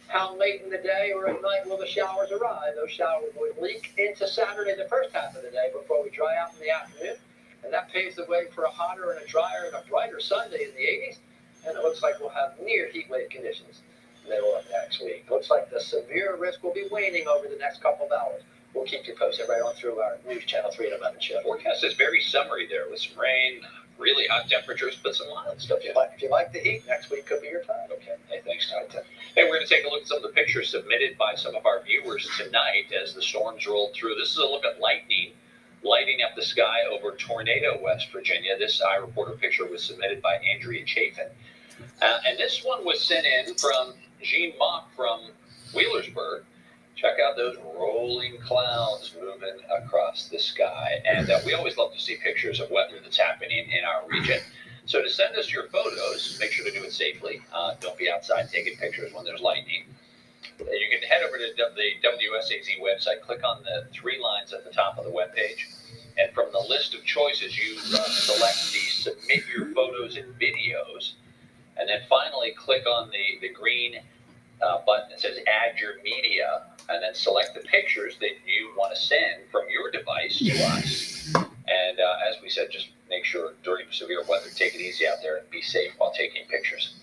How 0.07 0.35
late 0.35 0.61
in 0.61 0.69
the 0.69 0.77
day 0.77 1.13
or 1.15 1.29
at 1.29 1.41
night 1.41 1.65
will 1.65 1.77
the 1.77 1.87
showers 1.87 2.29
arrive? 2.31 2.75
Those 2.75 2.91
showers 2.91 3.31
would 3.37 3.57
leak 3.57 3.93
into 3.97 4.27
Saturday, 4.27 4.75
the 4.75 4.89
first 4.89 5.13
half 5.13 5.35
of 5.35 5.43
the 5.43 5.49
day, 5.49 5.71
before 5.73 6.03
we 6.03 6.09
dry 6.09 6.35
out 6.37 6.53
in 6.53 6.59
the 6.59 6.71
afternoon. 6.71 7.15
And 7.63 7.71
that 7.71 7.89
paves 7.89 8.17
the 8.17 8.25
way 8.25 8.47
for 8.53 8.65
a 8.65 8.69
hotter 8.69 9.11
and 9.11 9.23
a 9.23 9.27
drier 9.27 9.67
and 9.67 9.75
a 9.75 9.89
brighter 9.89 10.19
Sunday 10.19 10.65
in 10.65 10.71
the 10.75 10.83
80s. 10.83 11.19
And 11.65 11.77
it 11.77 11.83
looks 11.83 12.03
like 12.03 12.19
we'll 12.19 12.29
have 12.29 12.59
near 12.61 12.89
heat 12.91 13.09
wave 13.09 13.29
conditions 13.29 13.81
middle 14.27 14.55
of 14.55 14.65
next 14.71 15.01
week. 15.01 15.25
Looks 15.29 15.49
like 15.49 15.69
the 15.69 15.79
severe 15.79 16.35
risk 16.37 16.63
will 16.63 16.73
be 16.73 16.87
waning 16.91 17.27
over 17.27 17.47
the 17.47 17.57
next 17.57 17.81
couple 17.81 18.05
of 18.05 18.11
hours. 18.11 18.41
We'll 18.73 18.85
keep 18.85 19.07
you 19.07 19.15
posted 19.17 19.47
right 19.47 19.61
on 19.61 19.75
through 19.75 19.99
our 19.99 20.17
News 20.27 20.45
Channel 20.45 20.71
3 20.71 20.91
and 20.91 20.99
11 20.99 21.19
show. 21.21 21.41
Forecast 21.43 21.83
is 21.83 21.93
very 21.93 22.21
summery 22.21 22.67
there 22.67 22.89
with 22.89 22.99
some 22.99 23.19
rain, 23.19 23.61
really 23.99 24.25
hot 24.27 24.49
temperatures, 24.49 24.97
but 25.03 25.15
some 25.15 25.29
mild 25.29 25.61
stuff. 25.61 25.79
if 25.79 25.85
you 25.85 25.93
like, 25.93 26.11
if 26.15 26.21
you 26.23 26.29
like 26.29 26.51
the 26.51 26.59
heat, 26.59 26.81
next 26.87 27.11
week 27.11 27.27
could 27.27 27.41
be 27.41 27.49
your 27.49 27.63
time. 27.63 27.87
Okay, 27.91 28.15
hey, 28.29 28.41
thanks, 28.43 28.71
Todd. 28.71 29.03
Hey, 29.35 29.43
we're 29.43 29.57
going 29.57 29.67
to 29.67 29.73
take 29.73 29.85
a 29.85 29.89
look 29.89 30.01
at 30.01 30.07
some 30.07 30.17
of 30.17 30.23
the 30.23 30.29
pictures 30.29 30.69
submitted 30.69 31.17
by 31.17 31.35
some 31.35 31.55
of 31.55 31.65
our 31.65 31.83
viewers 31.83 32.27
tonight 32.37 32.85
as 32.99 33.13
the 33.13 33.21
storms 33.21 33.67
rolled 33.67 33.93
through. 33.93 34.15
This 34.15 34.31
is 34.31 34.37
a 34.37 34.45
look 34.45 34.65
at 34.65 34.79
lightning 34.79 35.33
lighting 35.83 36.19
up 36.23 36.35
the 36.35 36.41
sky 36.41 36.79
over 36.91 37.15
Tornado, 37.15 37.79
West 37.81 38.11
Virginia. 38.11 38.57
This 38.57 38.81
reporter 39.01 39.33
picture 39.33 39.65
was 39.65 39.83
submitted 39.83 40.21
by 40.21 40.37
Andrea 40.37 40.85
Chafin. 40.85 41.27
Uh, 42.01 42.17
and 42.25 42.37
this 42.37 42.63
one 42.63 42.85
was 42.85 43.01
sent 43.01 43.25
in 43.25 43.55
from 43.55 43.93
Gene 44.23 44.53
Mock 44.57 44.93
from 44.95 45.21
Wheelersburg. 45.73 46.43
Check 46.95 47.17
out 47.19 47.35
those 47.35 47.57
rolling 47.75 48.37
clouds 48.37 49.15
moving 49.19 49.59
across 49.75 50.29
the 50.29 50.39
sky. 50.39 51.01
And 51.05 51.29
uh, 51.29 51.39
we 51.45 51.53
always 51.53 51.77
love 51.77 51.93
to 51.93 51.99
see 51.99 52.17
pictures 52.23 52.59
of 52.59 52.69
weather 52.71 52.95
that's 53.03 53.17
happening 53.17 53.69
in 53.69 53.83
our 53.83 54.07
region. 54.07 54.39
So 54.85 55.01
to 55.01 55.09
send 55.09 55.35
us 55.35 55.51
your 55.51 55.67
photos, 55.67 56.37
make 56.39 56.51
sure 56.51 56.65
to 56.65 56.71
do 56.71 56.83
it 56.83 56.91
safely. 56.91 57.41
Uh, 57.53 57.75
don't 57.79 57.97
be 57.97 58.09
outside 58.09 58.49
taking 58.51 58.77
pictures 58.77 59.13
when 59.13 59.25
there's 59.25 59.41
lightning. 59.41 59.85
You 60.59 60.87
can 60.91 61.07
head 61.09 61.23
over 61.23 61.37
to 61.37 61.53
the 61.55 62.07
WSAZ 62.07 62.79
website, 62.81 63.21
click 63.21 63.43
on 63.43 63.63
the 63.63 63.87
three 63.93 64.21
lines 64.21 64.53
at 64.53 64.63
the 64.65 64.71
top 64.71 64.97
of 64.97 65.05
the 65.05 65.11
webpage, 65.11 65.65
and 66.17 66.31
from 66.33 66.47
the 66.51 66.59
list 66.59 66.93
of 66.93 67.03
choices, 67.05 67.57
you 67.57 67.77
uh, 67.77 68.03
select 68.03 68.71
the 68.71 68.79
submit 68.79 69.43
your 69.55 69.67
photos 69.73 70.17
and 70.17 70.33
videos, 70.39 71.13
and 71.77 71.89
then 71.89 72.01
finally 72.09 72.51
click 72.51 72.85
on 72.85 73.09
the, 73.09 73.39
the 73.41 73.53
green 73.53 73.95
uh, 74.61 74.79
button 74.85 75.09
that 75.09 75.19
says 75.19 75.37
add 75.47 75.79
your 75.79 76.01
media, 76.03 76.63
and 76.89 77.01
then 77.01 77.13
select 77.13 77.53
the 77.53 77.61
pictures 77.61 78.17
that 78.19 78.31
you 78.45 78.73
want 78.77 78.93
to 78.95 79.01
send 79.01 79.43
from 79.51 79.63
your 79.69 79.91
device 79.91 80.37
to 80.39 80.51
us. 80.75 81.33
And 81.35 81.99
uh, 81.99 82.29
as 82.29 82.41
we 82.41 82.49
said, 82.49 82.67
just 82.71 82.89
make 83.09 83.23
sure 83.25 83.53
during 83.63 83.85
severe 83.91 84.23
weather, 84.27 84.49
take 84.53 84.75
it 84.75 84.81
easy 84.81 85.07
out 85.07 85.17
there 85.21 85.37
and 85.37 85.49
be 85.49 85.61
safe 85.61 85.91
while 85.97 86.11
taking 86.11 86.45
pictures. 86.49 86.95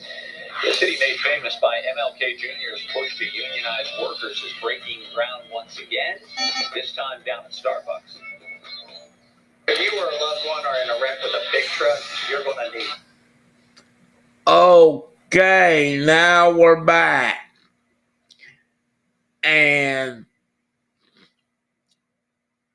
The 0.65 0.75
city 0.75 0.97
made 1.01 1.17
famous 1.21 1.57
by 1.63 1.81
MLK 1.97 2.37
Jr.'s 2.39 2.83
push 2.93 3.17
to 3.19 3.25
unionize 3.25 3.91
workers 4.01 4.43
is 4.45 4.53
breaking 4.61 5.01
ground 5.15 5.45
once 5.53 5.79
again, 5.79 6.19
this 6.75 6.93
time 6.93 7.21
down 7.25 7.45
at 7.45 7.53
Starbucks. 7.53 8.19
If 9.69 9.79
you 9.79 9.99
or 9.99 10.05
a 10.05 10.13
loved 10.13 10.47
one 10.47 10.67
are 10.67 10.83
in 10.83 10.91
a 10.91 11.01
wreck 11.01 11.19
with 11.23 11.33
a 11.33 11.43
big 11.53 11.65
truck, 11.65 11.99
you're 12.29 12.45
going 12.45 12.71
to 12.73 12.79
need 12.79 12.87
Okay, 15.33 16.03
now 16.05 16.51
we're 16.51 16.85
back. 16.85 17.39
And 19.45 20.27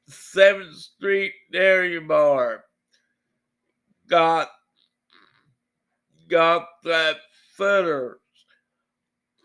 7th 0.09 0.73
Street 0.73 1.33
Dairy 1.51 1.99
Bar 1.99 2.63
got 4.09 4.47
got 6.29 6.65
that 6.85 7.17
fritters, 7.57 8.21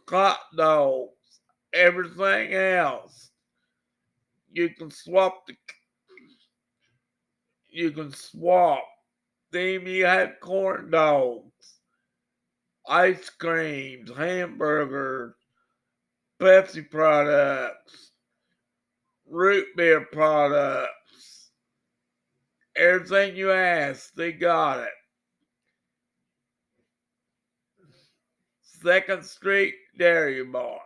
hot 0.08 0.38
dogs, 0.56 1.40
everything 1.74 2.54
else. 2.54 3.32
You 4.52 4.68
can 4.68 4.92
swap 4.92 5.48
the 5.48 5.56
you 7.70 7.90
can 7.90 8.12
swap. 8.12 8.84
Then 9.50 9.84
you 9.84 10.06
had 10.06 10.38
corn 10.38 10.92
dogs, 10.92 11.79
ice 12.90 13.30
creams, 13.30 14.10
hamburgers, 14.16 15.34
Pepsi 16.40 16.90
products, 16.90 18.10
root 19.28 19.66
beer 19.76 20.06
products. 20.12 21.50
Everything 22.76 23.36
you 23.36 23.52
ask, 23.52 24.12
they 24.14 24.32
got 24.32 24.80
it. 24.80 24.88
Second 28.82 29.24
Street 29.24 29.74
Dairy 29.98 30.42
Bar. 30.44 30.80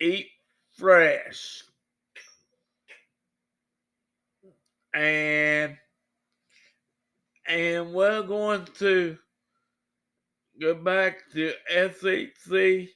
Eat 0.00 0.26
fresh. 0.76 1.62
And 4.94 5.76
and 7.48 7.92
we're 7.94 8.22
going 8.22 8.66
to 8.78 9.18
go 10.60 10.74
back 10.74 11.30
to 11.32 11.52
SHC 11.72 12.88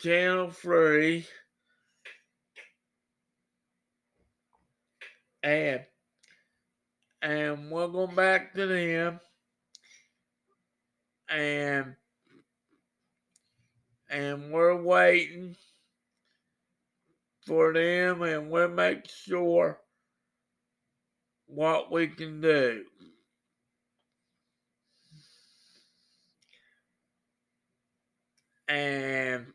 channel 0.00 0.50
three 0.50 1.26
and 5.42 5.80
and 7.22 7.70
we're 7.70 7.88
going 7.88 8.14
back 8.14 8.54
to 8.54 8.66
them. 8.66 9.20
And 11.28 11.94
and 14.10 14.50
we're 14.50 14.80
waiting 14.82 15.54
for 17.46 17.72
them 17.72 18.22
and 18.22 18.50
we'll 18.50 18.68
make 18.68 19.08
sure 19.08 19.78
what 21.48 21.90
we 21.90 22.08
can 22.08 22.40
do. 22.40 22.84
And 28.68 29.48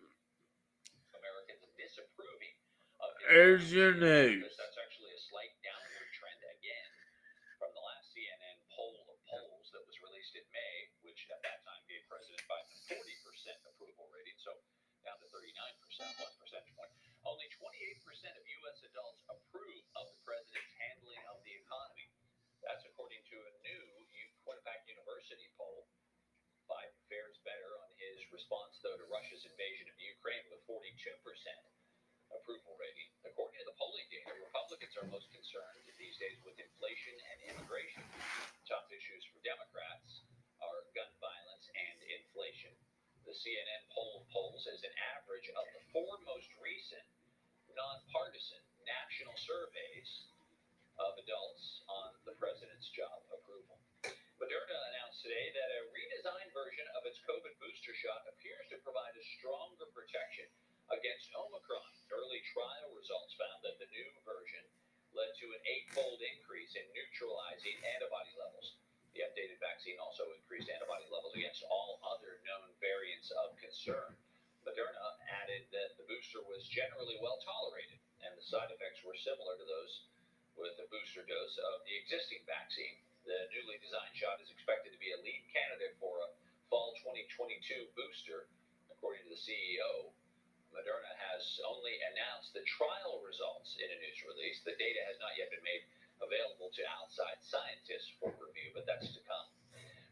Americans 1.13 1.69
disapproving 1.77 2.57
of 2.97 3.13
Here's 3.29 3.69
your 3.69 3.93
news. 3.93 4.41
That's 4.57 4.73
actually 4.81 5.13
a 5.13 5.21
slight 5.29 5.53
downward 5.61 6.09
trend 6.17 6.41
again 6.49 6.89
from 7.61 7.69
the 7.77 7.83
last 7.85 8.09
CNN 8.09 8.57
poll 8.73 9.05
of 9.05 9.21
polls 9.29 9.69
that 9.77 9.85
was 9.85 9.93
released 10.01 10.33
in 10.33 10.41
May, 10.49 10.89
which 11.05 11.29
at 11.29 11.45
that 11.45 11.61
time 11.61 11.85
gave 11.85 12.01
President 12.09 12.41
Biden 12.49 12.73
a 12.73 12.97
40% 12.97 13.69
approval 13.69 14.09
rating, 14.09 14.33
so 14.41 14.57
down 15.05 15.21
to 15.21 15.29
39%, 15.29 15.45
one 16.17 16.33
percentage 16.41 16.73
point. 16.73 16.89
Only 17.21 17.45
28% 17.61 18.01
of 18.33 18.43
U.S. 18.65 18.81
adults 18.89 19.21
approve 19.29 19.85
of 19.93 20.09
the 20.09 20.19
president's 20.25 20.73
handling 20.81 21.21
of 21.29 21.37
the 21.45 21.53
economy. 21.53 22.09
That's 22.65 22.81
according 22.89 23.21
to 23.29 23.37
a 23.37 23.51
new 23.61 23.83
U- 24.09 24.33
University 25.33 25.57
poll. 25.57 25.89
Biden 26.69 26.93
fares 27.09 27.41
better 27.41 27.73
on 27.81 27.89
his 27.97 28.21
response, 28.29 28.77
though, 28.85 28.93
to 29.01 29.09
Russia's 29.09 29.49
invasion 29.49 29.89
of 29.89 29.97
Ukraine 29.97 30.45
with 30.53 30.61
42% 30.69 30.85
approval 32.29 32.77
rating. 32.77 33.09
According 33.25 33.57
to 33.57 33.65
the 33.65 33.73
polling 33.81 34.05
data, 34.13 34.29
Republicans 34.37 34.93
are 35.01 35.09
most 35.09 35.33
concerned 35.33 35.89
these 35.97 36.21
days 36.21 36.37
with 36.45 36.53
inflation 36.61 37.17
and 37.17 37.37
immigration. 37.49 38.05
Top 38.69 38.85
issues 38.93 39.25
for 39.33 39.41
Democrats 39.41 40.21
are 40.61 40.85
gun 40.93 41.09
violence 41.17 41.65
and 41.73 41.97
inflation. 42.13 42.77
The 43.25 43.33
CNN 43.33 43.89
poll 43.89 44.29
polls 44.29 44.69
as 44.69 44.85
an 44.85 44.93
average 45.17 45.49
of 45.49 45.65
the 45.73 45.81
four 45.89 46.13
most 46.29 46.53
recent 46.61 47.09
nonpartisan 47.73 48.61
national 48.85 49.33
surveys 49.41 50.29
of 51.01 51.17
adults 51.25 51.81
on 51.89 52.13
the 52.21 52.37
president's 52.37 52.93
job 52.93 53.17
approval. 53.33 53.81
Moderna 54.43 54.75
announced 54.91 55.23
today 55.23 55.55
that 55.55 55.71
a 55.71 55.87
redesigned 55.95 56.51
version 56.51 56.83
of 56.99 57.07
its 57.07 57.23
COVID 57.23 57.55
booster 57.63 57.95
shot 57.95 58.27
appears 58.27 58.67
to 58.67 58.83
provide 58.83 59.15
a 59.15 59.31
stronger 59.39 59.87
protection 59.95 60.43
against 60.91 61.31
Omicron. 61.31 61.95
Early 62.11 62.43
trial 62.51 62.91
results 62.91 63.31
found 63.39 63.63
that 63.63 63.79
the 63.79 63.87
new 63.95 64.09
version 64.27 64.67
led 65.15 65.31
to 65.39 65.47
an 65.47 65.63
eightfold 65.63 66.19
increase 66.19 66.75
in 66.75 66.83
neutralizing 66.91 67.79
antibody 67.95 68.35
levels. 68.35 68.75
The 69.15 69.23
updated 69.23 69.63
vaccine 69.63 69.95
also 70.03 70.27
increased 70.35 70.67
antibody 70.67 71.07
levels 71.07 71.39
against 71.39 71.63
all 71.71 72.03
other 72.03 72.43
known 72.43 72.67
variants 72.83 73.31
of 73.47 73.55
concern. 73.63 74.11
Moderna 74.67 75.07
added 75.39 75.71
that 75.71 75.95
the 75.95 76.03
booster 76.11 76.43
was 76.51 76.67
generally 76.67 77.15
well 77.23 77.39
tolerated 77.47 78.03
and 78.27 78.35
the 78.35 78.43
side 78.43 78.75
effects 78.75 78.99
were 79.07 79.15
similar 79.15 79.55
to 79.55 79.63
those 79.71 80.03
with 80.59 80.75
a 80.83 80.87
booster 80.91 81.23
dose 81.23 81.55
of 81.63 81.87
the 81.87 81.95
existing 81.95 82.43
vaccine. 82.43 82.99
The 83.23 83.47
newly 83.55 83.79
designed 83.79 84.19
shot 84.19 84.43
is 84.43 84.51
expected 84.51 84.91
to 84.91 84.99
be 84.99 85.15
a 85.15 85.23
lead 85.23 85.47
candidate 85.55 85.95
for 85.95 86.19
a 86.19 86.27
fall 86.67 86.91
2022 87.43 87.91
booster, 87.99 88.47
according 88.87 89.19
to 89.27 89.35
the 89.35 89.43
CEO. 89.43 90.15
Moderna 90.71 91.11
has 91.27 91.43
only 91.67 91.91
announced 92.15 92.55
the 92.55 92.63
trial 92.63 93.19
results 93.19 93.75
in 93.83 93.91
a 93.91 93.99
news 93.99 94.23
release. 94.23 94.63
The 94.63 94.79
data 94.79 95.03
has 95.11 95.19
not 95.19 95.35
yet 95.35 95.51
been 95.51 95.59
made 95.67 95.83
available 96.23 96.71
to 96.71 96.83
outside 96.87 97.35
scientists 97.43 98.15
for 98.15 98.31
review, 98.39 98.71
but 98.71 98.87
that's 98.87 99.11
to 99.11 99.19
come. 99.27 99.47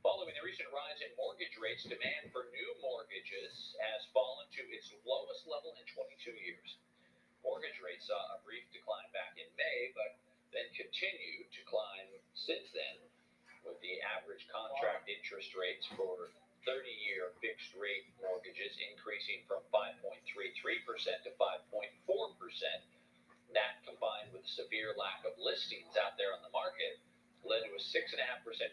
Following 0.04 0.36
the 0.36 0.44
recent 0.44 0.67
rise 0.76 1.00
in 1.00 1.15
mortgage 1.15 1.56
rates, 1.56 1.88
demand 1.88 2.36
for 2.36 2.52
new 2.52 2.70
mortgages 2.84 3.80
has 3.80 4.12
fallen 4.12 4.52
to 4.52 4.67
its 4.76 4.91
lowest 5.08 5.48
level 5.48 5.72
in 5.80 5.88
22 5.88 6.36
years. 6.36 6.84
Mortgage 7.48 7.80
rates 7.80 8.12
saw 8.12 8.20
a 8.36 8.44
brief 8.44 8.67
decline 8.76 9.08
back 9.15 9.39
in 9.39 9.48
May, 9.56 9.96
but 9.96 10.20
then 10.52 10.67
continued 10.76 11.48
to 11.48 11.63
climb 11.63 12.12
since 12.36 12.67
then, 12.76 13.00
with 13.63 13.80
the 13.80 14.04
average 14.20 14.52
contract 14.52 15.08
interest 15.08 15.56
rates 15.56 15.88
for 15.96 16.36
30 16.65 16.88
year 17.02 17.34
fixed 17.41 17.74
rate 17.74 18.06
mortgages 18.21 18.78
increasing 18.78 19.41
from 19.50 19.65
5.33% 19.74 20.21
to 21.26 21.32
5.4%. 21.38 21.82
That 23.52 23.84
combined 23.84 24.32
with 24.32 24.45
severe 24.47 24.93
lack 24.95 25.26
of 25.26 25.36
listings 25.41 25.97
out 25.97 26.15
there 26.15 26.32
on 26.32 26.45
the 26.45 26.54
market 26.54 27.02
led 27.41 27.65
to 27.65 27.74
a 27.74 27.82
6.5% 27.82 28.13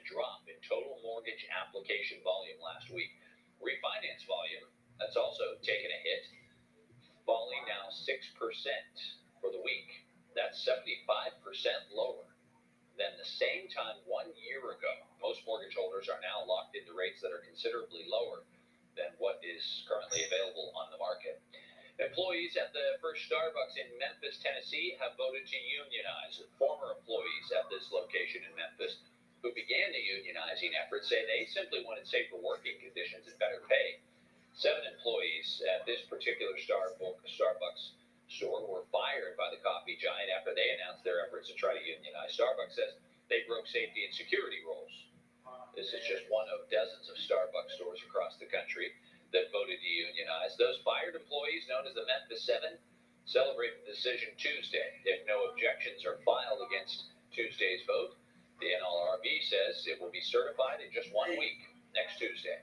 drop 0.04 0.44
in 0.44 0.56
total 0.60 1.00
mortgage 1.00 1.48
application 1.48 2.20
volume 2.20 2.60
last 2.60 2.92
week. 2.92 3.16
Refinance 3.58 4.22
volume, 4.28 4.68
that's 5.00 5.18
also 5.18 5.56
taken 5.64 5.90
a 5.90 6.00
hit, 6.04 6.24
falling 7.24 7.64
now 7.66 7.90
6% 7.90 8.12
for 9.40 9.50
the 9.50 9.64
week. 9.64 10.06
That's 10.36 10.62
75% 10.62 10.94
lower 11.90 12.28
than 13.00 13.14
the 13.16 13.26
same 13.26 13.70
time 13.70 13.98
one 14.06 14.30
year 14.38 14.62
ago. 14.74 14.94
Most 15.22 15.42
mortgage 15.46 15.74
holders 15.74 16.10
are 16.10 16.22
now 16.22 16.46
locked 16.46 16.74
into 16.74 16.94
rates 16.94 17.22
that 17.22 17.34
are 17.34 17.47
considerably 17.58 18.06
lower 18.06 18.46
than 18.94 19.10
what 19.18 19.42
is 19.42 19.82
currently 19.90 20.22
available 20.30 20.70
on 20.78 20.94
the 20.94 21.02
market. 21.02 21.42
Employees 21.98 22.54
at 22.54 22.70
the 22.70 22.94
first 23.02 23.26
Starbucks 23.26 23.74
in 23.74 23.90
Memphis, 23.98 24.38
Tennessee 24.38 24.94
have 25.02 25.18
voted 25.18 25.42
to 25.42 25.58
unionize. 25.58 26.38
Former 26.54 26.94
employees 26.94 27.50
at 27.50 27.66
this 27.66 27.90
location 27.90 28.46
in 28.46 28.54
Memphis 28.54 29.02
who 29.42 29.50
began 29.58 29.90
the 29.90 29.98
unionizing 29.98 30.70
effort 30.78 31.02
say 31.02 31.26
they 31.26 31.50
simply 31.50 31.82
wanted 31.82 32.06
safer 32.06 32.38
working 32.38 32.78
conditions 32.78 33.26
and 33.26 33.34
better 33.42 33.66
pay. 33.66 33.98
Seven 34.54 34.86
employees 34.86 35.58
at 35.66 35.82
this 35.82 36.06
particular 36.06 36.54
Starbucks 36.54 37.98
store 38.30 38.62
were 38.70 38.86
fired 38.94 39.34
by 39.34 39.50
the 39.50 39.58
coffee 39.66 39.98
giant 39.98 40.30
after 40.30 40.54
they 40.54 40.78
announced 40.78 41.02
their 41.02 41.26
efforts 41.26 41.50
to 41.50 41.58
try 41.58 41.74
to 41.74 41.82
unionize. 41.82 42.38
Starbucks 42.38 42.78
says 42.78 42.94
they 43.26 43.42
broke 43.50 43.66
safety 43.66 44.06
and 44.06 44.14
security 44.14 44.62
rules. 44.62 45.07
This 45.78 45.94
is 45.94 46.02
just 46.10 46.26
one 46.26 46.50
of 46.50 46.66
dozens 46.74 47.06
of 47.06 47.14
Starbucks 47.14 47.78
stores 47.78 48.02
across 48.02 48.34
the 48.42 48.50
country 48.50 48.98
that 49.30 49.54
voted 49.54 49.78
to 49.78 49.86
unionize. 49.86 50.58
Those 50.58 50.82
fired 50.82 51.14
employees, 51.14 51.70
known 51.70 51.86
as 51.86 51.94
the 51.94 52.02
Memphis 52.02 52.42
Seven, 52.42 52.82
celebrate 53.30 53.78
the 53.86 53.94
decision 53.94 54.34
Tuesday. 54.34 54.98
If 55.06 55.22
no 55.30 55.46
objections 55.54 56.02
are 56.02 56.18
filed 56.26 56.66
against 56.66 57.14
Tuesday's 57.30 57.86
vote, 57.86 58.18
the 58.58 58.74
NLRB 58.74 59.38
says 59.46 59.86
it 59.86 60.02
will 60.02 60.10
be 60.10 60.18
certified 60.18 60.82
in 60.82 60.90
just 60.90 61.14
one 61.14 61.30
week, 61.38 61.70
next 61.94 62.18
Tuesday. 62.18 62.58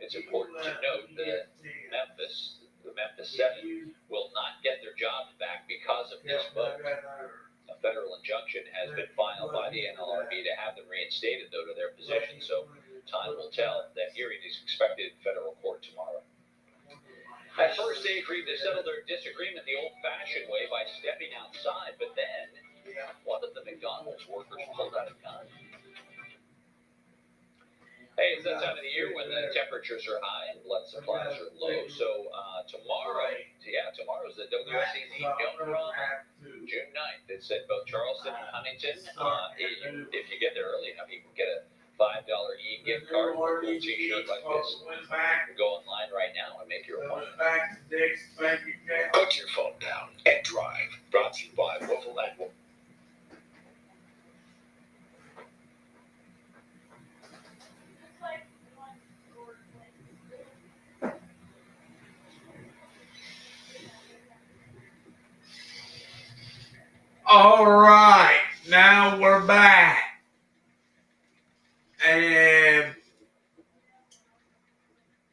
It's 0.00 0.16
important 0.16 0.64
to 0.64 0.72
note 0.80 1.12
that 1.20 1.52
Memphis, 1.92 2.64
the 2.80 2.96
Memphis 2.96 3.36
Seven, 3.36 3.92
will 4.08 4.32
not 4.32 4.64
get 4.64 4.80
their 4.80 4.96
jobs 4.96 5.36
back 5.36 5.68
because 5.68 6.16
of 6.16 6.24
this 6.24 6.48
vote. 6.56 6.80
A 7.68 7.76
federal 7.80 8.14
injunction 8.16 8.64
has 8.72 8.92
been 8.92 9.08
filed 9.16 9.52
by 9.52 9.70
the 9.70 9.88
NLRB 9.96 10.44
to 10.44 10.52
have 10.56 10.76
them 10.76 10.84
reinstated, 10.88 11.48
though, 11.52 11.64
to 11.64 11.74
their 11.76 11.96
position. 11.96 12.40
So 12.40 12.68
time 13.08 13.36
will 13.36 13.50
tell. 13.52 13.88
That 13.96 14.12
hearing 14.12 14.40
is 14.44 14.60
expected 14.62 15.12
in 15.12 15.16
federal 15.24 15.56
court 15.60 15.82
tomorrow. 15.82 16.22
At 17.54 17.76
first, 17.76 18.02
they 18.02 18.18
agreed 18.18 18.50
to 18.50 18.58
settle 18.58 18.82
their 18.82 19.06
disagreement 19.06 19.64
the 19.64 19.78
old-fashioned 19.78 20.50
way 20.50 20.66
by 20.66 20.82
stepping 20.98 21.30
outside, 21.38 21.94
but 22.02 22.10
then 22.18 22.50
one 23.24 23.40
of 23.46 23.54
the 23.54 23.62
McDonald's 23.62 24.26
workers 24.26 24.66
pulled 24.74 24.94
out 24.98 25.08
a 25.08 25.16
gun. 25.22 25.46
It's 28.18 28.44
that 28.46 28.62
time 28.62 28.78
of 28.78 28.84
the 28.84 28.92
year 28.94 29.10
when 29.14 29.26
the 29.28 29.50
temperatures 29.50 30.06
are 30.06 30.20
high 30.22 30.54
and 30.54 30.62
blood 30.62 30.86
supplies 30.86 31.34
are 31.40 31.50
low. 31.58 31.82
So 31.90 32.30
uh, 32.30 32.62
tomorrow, 32.70 33.26
yeah, 33.66 33.90
tomorrow's 33.96 34.36
the 34.38 34.46
Don't 34.50 34.66
Run 34.70 34.86
June 36.66 36.90
9th. 36.94 37.26
It's 37.28 37.50
at 37.50 37.66
both 37.68 37.86
Charleston 37.86 38.32
and 38.36 38.48
Huntington. 38.52 39.02
Uh, 39.18 39.50
if, 39.58 39.70
if 40.14 40.24
you 40.30 40.36
get 40.38 40.54
there 40.54 40.70
early 40.70 40.92
enough, 40.94 41.10
you 41.10 41.20
can 41.20 41.34
get 41.36 41.48
a 41.48 41.58
five 41.98 42.26
dollar 42.26 42.58
e 42.58 42.82
gift 42.82 43.06
card 43.10 43.34
for 43.34 43.58
a 43.58 43.60
cool 43.62 43.78
T-shirt 43.78 44.26
like 44.26 44.42
this. 44.42 44.68
Went 44.86 45.06
back, 45.10 45.46
You 45.50 45.54
can 45.54 45.58
go 45.58 45.78
online 45.78 46.10
right 46.14 46.34
now 46.34 46.58
and 46.58 46.66
make 46.68 46.86
your 46.86 47.02
appointment. 47.04 47.34
went 47.34 47.38
back 47.38 47.78
to 47.78 47.78
Dick's 47.90 48.30
bank 48.38 48.60
account. 48.62 49.14
Put 49.14 49.38
your 49.38 49.46
phone 49.54 49.78
down 49.78 50.10
and 50.26 50.42
drive. 50.42 50.90
Brought 51.10 51.34
to 51.38 51.46
you 51.46 51.52
by 51.54 51.78
Woofle 51.86 52.14
and 52.18 52.50
All 67.36 67.66
right, 67.66 68.38
now 68.68 69.18
we're 69.20 69.44
back. 69.44 69.98
And 72.08 72.94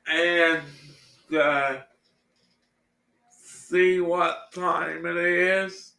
and 0.07 0.63
uh, 1.39 1.77
see 3.29 3.99
what 4.01 4.51
time 4.51 5.05
it 5.05 5.15
is. 5.15 5.91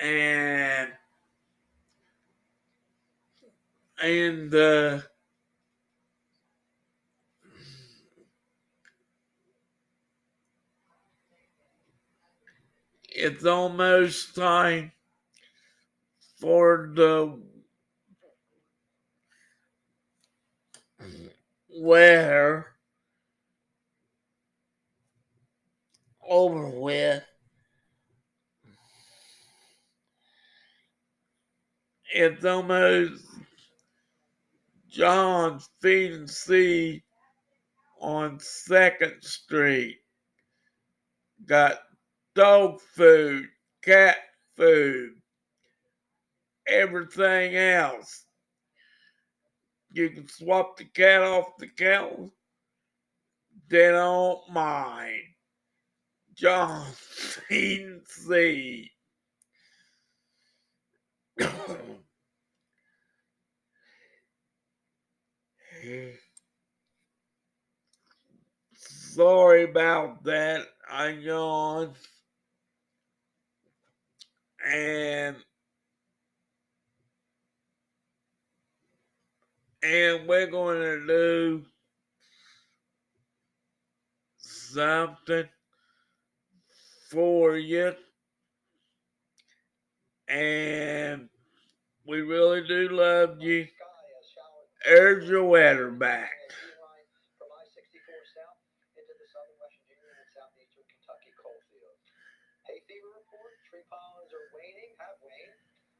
And 0.00 0.88
and 4.02 4.54
uh, 4.54 4.81
it's 13.22 13.44
almost 13.44 14.34
time 14.34 14.90
for 16.40 16.90
the 16.92 17.40
weather 21.70 22.66
over 26.28 26.68
with. 26.68 27.22
It's 32.12 32.44
almost 32.44 33.24
John's 34.90 35.68
Feed 35.80 36.12
and 36.14 36.28
Seed 36.28 37.04
on 38.00 38.40
Second 38.40 39.22
Street. 39.22 39.98
Got 41.46 41.78
dog 42.34 42.80
food, 42.80 43.48
cat 43.82 44.16
food, 44.56 45.12
everything 46.66 47.56
else. 47.56 48.24
You 49.92 50.10
can 50.10 50.26
swap 50.28 50.76
the 50.76 50.84
cat 50.84 51.22
off 51.22 51.56
the 51.58 51.68
counter. 51.68 52.30
They 53.68 53.90
don't 53.90 54.40
mind. 54.50 55.22
John 56.34 56.86
Seed. 57.48 58.88
Sorry 68.74 69.64
about 69.64 70.24
that. 70.24 70.66
I 70.90 71.08
yawned. 71.10 71.96
And 74.66 75.36
and 79.82 80.28
we're 80.28 80.46
going 80.46 80.80
to 80.80 81.06
do 81.06 81.62
something 84.38 85.48
for 87.10 87.56
you. 87.58 87.92
And 90.28 91.28
we 92.06 92.22
really 92.22 92.66
do 92.66 92.88
love 92.88 93.36
you. 93.40 93.66
There's 94.84 95.28
your 95.28 95.44
weather 95.44 95.90
back. 95.92 96.32
From 97.38 97.52
I-64 97.52 98.02
south 98.32 98.58
into 98.96 99.14
the 99.14 99.28
southern 99.28 99.54
West 99.60 99.76
Virginia 99.84 100.10
and 100.10 100.30
southeastern 100.34 100.86
Kentucky 100.88 101.30
coal 101.38 101.54
fields. 101.70 102.02
Hay 102.66 102.80
fever 102.88 103.12
report, 103.12 103.60
tree 103.68 103.84
pollens 103.92 104.32
are 104.32 104.48
waning, 104.56 104.96
have 104.98 105.20
waned. 105.20 105.58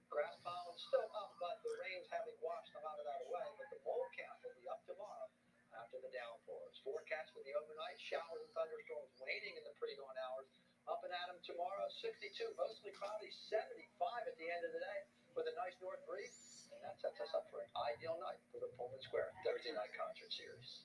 Grass 0.08 0.34
pollens 0.42 0.80
still 0.80 1.06
up, 1.14 1.36
but 1.38 1.60
the 1.62 1.76
rain's 1.84 2.08
having 2.08 2.34
washed 2.40 2.72
a 2.74 2.82
lot 2.82 2.96
of 2.98 3.04
that 3.04 3.20
away. 3.28 3.46
But 3.60 3.68
the 3.70 3.80
bowl 3.84 4.08
count 4.16 4.40
will 4.42 4.56
be 4.56 4.66
up 4.66 4.80
tomorrow 4.88 5.28
after 5.76 6.00
the 6.00 6.10
downpours. 6.10 6.71
Forecast 6.82 7.30
for 7.34 7.42
the 7.46 7.54
overnight 7.54 7.98
showers 7.98 8.42
and 8.42 8.52
thunderstorms 8.54 9.14
waning 9.22 9.54
in 9.58 9.64
the 9.64 9.74
pre-dawn 9.78 10.14
hours. 10.28 10.50
Up 10.90 11.02
and 11.06 11.14
at 11.14 11.30
'em 11.30 11.38
tomorrow, 11.46 11.86
62, 12.02 12.54
mostly 12.58 12.90
cloudy, 12.92 13.30
75 13.30 14.26
at 14.26 14.36
the 14.36 14.50
end 14.50 14.64
of 14.66 14.72
the 14.74 14.82
day 14.82 15.00
with 15.34 15.46
a 15.46 15.54
nice 15.54 15.78
north 15.80 16.02
breeze. 16.06 16.68
And 16.74 16.82
that 16.82 16.98
sets 16.98 17.20
us 17.20 17.32
up 17.34 17.48
for 17.50 17.62
an 17.62 17.70
ideal 17.94 18.18
night 18.18 18.40
for 18.50 18.58
the 18.58 18.68
Pullman 18.74 19.00
Square 19.00 19.30
Thursday 19.44 19.72
night 19.72 19.92
concert 19.94 20.32
series. 20.32 20.82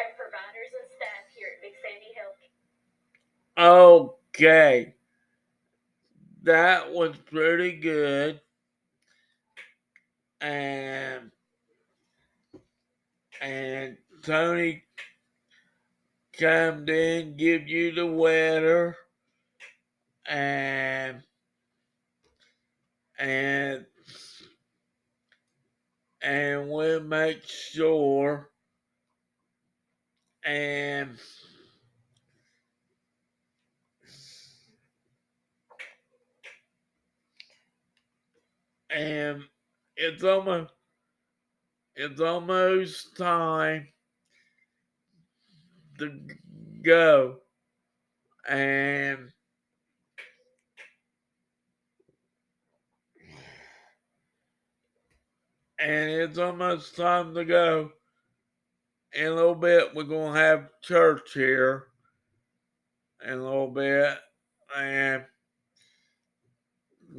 And 0.00 0.16
providers 0.16 0.72
and 0.72 0.88
staff 0.90 1.24
here 1.36 1.52
at 1.54 1.60
Big 1.60 1.76
Sandy 1.80 2.12
Health 2.12 2.36
Okay. 3.56 4.94
That 6.42 6.92
was 6.92 7.16
pretty 7.16 7.72
good. 7.76 8.40
And 10.40 11.30
and 13.44 13.98
Tony 14.22 14.84
come 16.38 16.88
in, 16.88 17.36
give 17.36 17.68
you 17.68 17.92
the 17.92 18.06
weather. 18.06 18.96
And 20.26 21.22
and 23.18 23.86
and 26.22 26.70
we'll 26.70 27.02
make 27.02 27.44
sure. 27.44 28.50
And 30.46 31.18
and 38.90 39.42
it's 39.96 40.24
almost 40.24 40.73
it's 41.96 42.20
almost 42.20 43.16
time 43.16 43.88
to 45.98 46.10
go 46.82 47.36
and 48.48 49.30
and 55.78 56.10
it's 56.10 56.38
almost 56.38 56.96
time 56.96 57.34
to 57.34 57.44
go. 57.44 57.92
In 59.12 59.26
a 59.26 59.34
little 59.34 59.54
bit 59.54 59.94
we're 59.94 60.02
gonna 60.02 60.38
have 60.38 60.70
church 60.82 61.32
here. 61.32 61.86
In 63.24 63.34
a 63.34 63.42
little 63.42 63.70
bit 63.70 64.18
and 64.76 65.24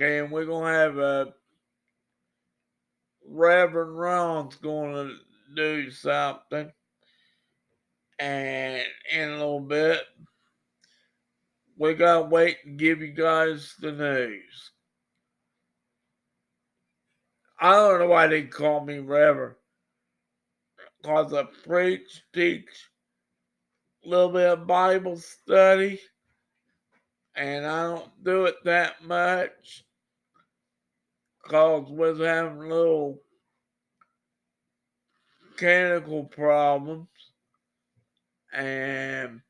and 0.02 0.32
we're 0.32 0.46
gonna 0.46 0.74
have 0.74 0.98
a 0.98 1.34
Reverend 3.28 3.98
Ron's 3.98 4.56
gonna 4.56 5.12
do 5.56 5.90
something 5.92 6.72
and 8.20 8.84
in 9.12 9.30
a 9.30 9.34
little 9.34 9.60
bit 9.60 10.02
we 11.78 11.94
gotta 11.94 12.26
wait 12.26 12.58
and 12.66 12.80
give 12.80 13.02
you 13.02 13.12
guys 13.12 13.76
the 13.80 13.92
news. 13.92 14.72
I 17.60 17.72
don't 17.72 18.00
know 18.00 18.08
why 18.08 18.28
they 18.28 18.44
call 18.44 18.84
me 18.86 19.00
Reverend. 19.00 19.56
Because 21.02 21.34
I 21.34 21.44
preach, 21.66 22.24
teach 22.34 22.90
a 24.04 24.10
little 24.10 24.30
bit 24.30 24.48
of 24.48 24.68
Bible 24.68 25.18
study, 25.18 26.00
and 27.36 27.66
I 27.66 27.84
don't 27.84 28.24
do 28.24 28.46
it 28.46 28.56
that 28.66 29.04
much 29.04 29.86
cause 31.48 31.90
was 31.90 32.20
having 32.20 32.60
little 32.70 33.22
mechanical 35.52 36.26
problems 36.26 37.08
and 38.54 39.42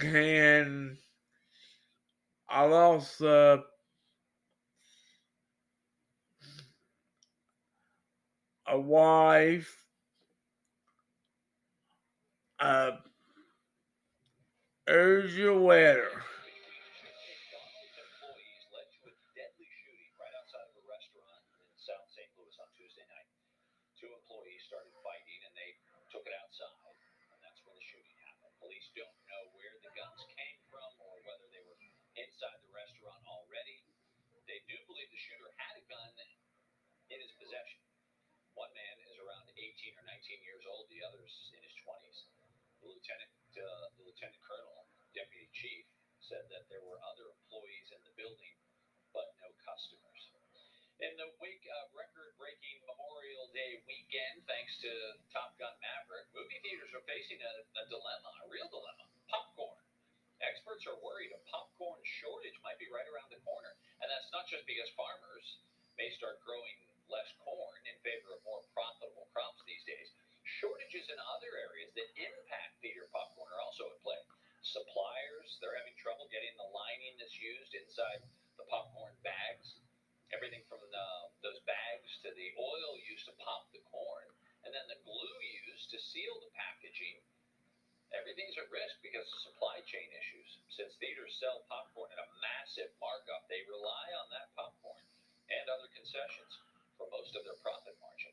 can 0.00 0.96
I 2.48 2.64
lost 2.66 3.22
uh, 3.22 3.58
a 8.66 8.78
wife, 8.78 9.76
uh, 12.60 12.92
here's 14.86 15.36
your 15.36 15.56
letter. 15.56 16.10
Louis 22.54 22.62
on 22.62 22.78
Tuesday 22.78 23.06
night. 23.10 23.30
Two 23.98 24.14
employees 24.14 24.62
started 24.70 24.94
fighting 25.02 25.40
and 25.42 25.54
they 25.58 25.74
took 26.06 26.22
it 26.22 26.38
outside, 26.38 26.94
and 27.34 27.42
that's 27.42 27.58
when 27.66 27.74
the 27.74 27.82
shooting 27.82 28.14
happened. 28.22 28.54
Police 28.62 28.94
don't 28.94 29.18
know 29.26 29.50
where 29.58 29.74
the 29.82 29.90
guns 29.98 30.22
came 30.38 30.58
from 30.70 30.86
or 31.02 31.18
whether 31.26 31.50
they 31.50 31.66
were 31.66 31.74
inside 32.14 32.54
the 32.62 32.70
restaurant 32.70 33.26
already. 33.26 33.82
They 34.46 34.62
do 34.70 34.78
believe 34.86 35.10
the 35.10 35.18
shooter 35.18 35.50
had 35.58 35.82
a 35.82 35.84
gun 35.90 36.14
in 37.10 37.18
his 37.18 37.34
possession. 37.42 37.82
One 38.54 38.70
man 38.70 39.02
is 39.02 39.18
around 39.18 39.50
18 39.58 39.98
or 39.98 40.06
19 40.06 40.46
years 40.46 40.62
old, 40.70 40.86
the 40.94 41.02
other's 41.02 41.34
in 41.58 41.62
his 41.66 41.74
20s. 41.82 42.18
The 42.78 42.86
lieutenant, 42.86 43.34
uh, 43.58 43.90
the 43.98 44.06
lieutenant 44.06 44.38
colonel, 44.46 44.86
deputy 45.10 45.50
chief, 45.58 45.90
said 46.22 46.46
that 46.54 46.70
there 46.70 46.86
were 46.86 47.02
other 47.02 47.34
employees 47.34 47.90
in 47.90 47.98
the 48.06 48.14
building, 48.14 48.54
but 49.10 49.34
no 49.42 49.50
customers. 49.58 50.13
In 51.04 51.20
the 51.20 51.36
wake 51.36 51.68
of 51.68 51.92
uh, 51.92 52.00
record-breaking 52.00 52.80
Memorial 52.88 53.52
Day 53.52 53.76
weekend, 53.84 54.40
thanks 54.48 54.72
to 54.80 54.88
Top 55.36 55.52
Gun 55.60 55.76
Maverick, 55.76 56.32
movie 56.32 56.56
theaters 56.64 56.96
are 56.96 57.04
facing 57.04 57.36
a, 57.44 57.52
a 57.76 57.84
dilemma, 57.92 58.32
a 58.40 58.48
real 58.48 58.64
dilemma: 58.72 59.04
popcorn. 59.28 59.84
Experts 60.40 60.88
are 60.88 60.96
worried 61.04 61.36
a 61.36 61.40
popcorn 61.52 62.00
shortage 62.24 62.56
might 62.64 62.80
be 62.80 62.88
right 62.88 63.04
around 63.12 63.28
the 63.28 63.36
corner, 63.44 63.76
and 64.00 64.08
that's 64.08 64.32
not 64.32 64.48
just 64.48 64.64
because 64.64 64.88
farmers 64.96 65.60
may 66.00 66.08
start 66.16 66.40
growing 66.40 66.72
less 67.12 67.28
corn 67.44 67.84
in 67.84 68.00
favor 68.00 68.32
of 68.32 68.40
more 68.48 68.64
profitable 68.72 69.28
crops 69.36 69.60
these 69.68 69.84
days. 69.84 70.08
Shortages 70.56 71.04
in 71.12 71.20
other 71.20 71.52
areas 71.68 71.92
that 72.00 72.16
impact 72.16 72.80
theater 72.80 73.12
popcorn 73.12 73.52
are 73.52 73.60
also 73.60 73.92
at 73.92 74.00
play. 74.00 74.24
Suppliers, 74.64 75.60
they're 75.60 75.76
having 75.76 76.00
trouble 76.00 76.32
getting 76.32 76.56
the 76.56 76.72
lining 76.72 77.20
that's 77.20 77.36
used 77.36 77.76
inside 77.76 78.24
the 78.56 78.64
popcorn 78.72 79.12
bags. 79.20 79.76
Everything 80.32 80.66
from 80.66 80.82
the, 80.90 81.06
those 81.46 81.62
bags 81.62 82.10
to 82.26 82.32
the 82.34 82.48
oil 82.58 82.98
used 83.06 83.22
to 83.30 83.34
pop 83.38 83.70
the 83.70 83.78
corn, 83.86 84.26
and 84.66 84.74
then 84.74 84.82
the 84.90 84.98
glue 85.06 85.38
used 85.70 85.94
to 85.94 85.98
seal 86.14 86.38
the 86.38 86.54
packaging. 86.54 87.18
Everything's 88.14 88.54
at 88.54 88.70
risk 88.70 89.02
because 89.02 89.26
of 89.26 89.50
supply 89.50 89.82
chain 89.82 90.06
issues. 90.14 90.62
Since 90.70 90.94
theaters 91.02 91.34
sell 91.42 91.66
popcorn 91.66 92.06
at 92.14 92.22
a 92.22 92.30
massive 92.38 92.94
markup, 93.02 93.50
they 93.50 93.66
rely 93.66 94.06
on 94.22 94.30
that 94.30 94.54
popcorn 94.54 95.02
and 95.50 95.66
other 95.66 95.90
concessions 95.90 96.54
for 96.94 97.10
most 97.10 97.34
of 97.34 97.42
their 97.42 97.58
profit 97.58 97.98
margin. 97.98 98.30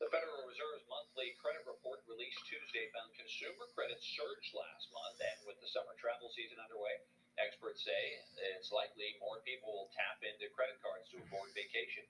The 0.00 0.08
Federal 0.08 0.48
Reserve's 0.48 0.88
monthly 0.88 1.36
credit 1.44 1.60
report 1.68 2.00
released 2.08 2.40
Tuesday 2.48 2.88
found 2.96 3.12
consumer 3.12 3.68
credit 3.76 4.00
surged 4.00 4.56
last 4.56 4.88
month, 4.88 5.20
and 5.20 5.44
with 5.44 5.60
the 5.60 5.68
summer 5.68 5.92
travel 6.00 6.32
season 6.32 6.56
underway, 6.56 7.04
experts 7.36 7.84
say 7.84 8.16
it's 8.56 8.72
likely 8.72 9.20
more 9.20 9.44
people 9.44 9.76
will 9.76 9.92
tap 9.92 10.24
into 10.24 10.48
credit 10.56 10.80
cards 10.80 11.04
to 11.12 11.20
avoid 11.20 11.52
vacation. 11.52 12.08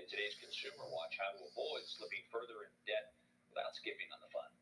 In 0.00 0.08
today's 0.08 0.40
Consumer 0.40 0.88
Watch, 0.88 1.20
how 1.20 1.36
to 1.36 1.44
avoid 1.44 1.84
slipping 1.84 2.24
further 2.32 2.64
in 2.64 2.72
debt 2.88 3.12
without 3.56 3.72
skipping 3.72 4.12
on 4.12 4.20
the 4.20 4.28
fun. 4.28 4.52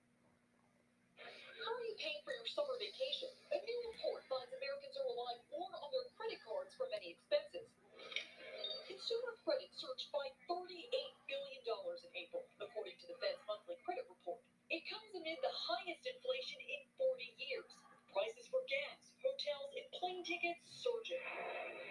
How 1.19 1.75
are 1.75 1.83
you 1.83 1.99
paying 1.99 2.23
for 2.23 2.31
your 2.31 2.47
summer 2.47 2.79
vacation? 2.79 3.27
A 3.51 3.59
new 3.59 3.79
report 3.91 4.23
finds 4.31 4.55
Americans 4.55 4.95
are 4.95 5.09
relying 5.11 5.43
more 5.51 5.67
on 5.83 5.91
their 5.91 6.07
credit 6.15 6.39
cards 6.47 6.71
for 6.79 6.87
many 6.95 7.19
expenses. 7.19 7.67
Consumer 8.87 9.35
credit 9.43 9.67
surged 9.75 10.15
by 10.15 10.31
$38 10.47 10.71
billion 11.27 11.63
in 11.67 12.11
April, 12.15 12.47
according 12.63 12.95
to 13.03 13.07
the 13.11 13.19
Fed's 13.19 13.43
monthly 13.51 13.75
credit 13.83 14.07
report. 14.07 14.39
It 14.71 14.87
comes 14.87 15.11
amid 15.11 15.43
the 15.43 15.51
highest 15.51 16.07
inflation 16.07 16.63
in 16.63 16.87
40 16.95 17.35
years. 17.43 17.67
Prices 18.15 18.47
for 18.47 18.63
gas, 18.71 19.11
hotels, 19.19 19.75
and 19.75 19.87
plane 19.99 20.23
tickets 20.23 20.63
surging. 20.71 21.84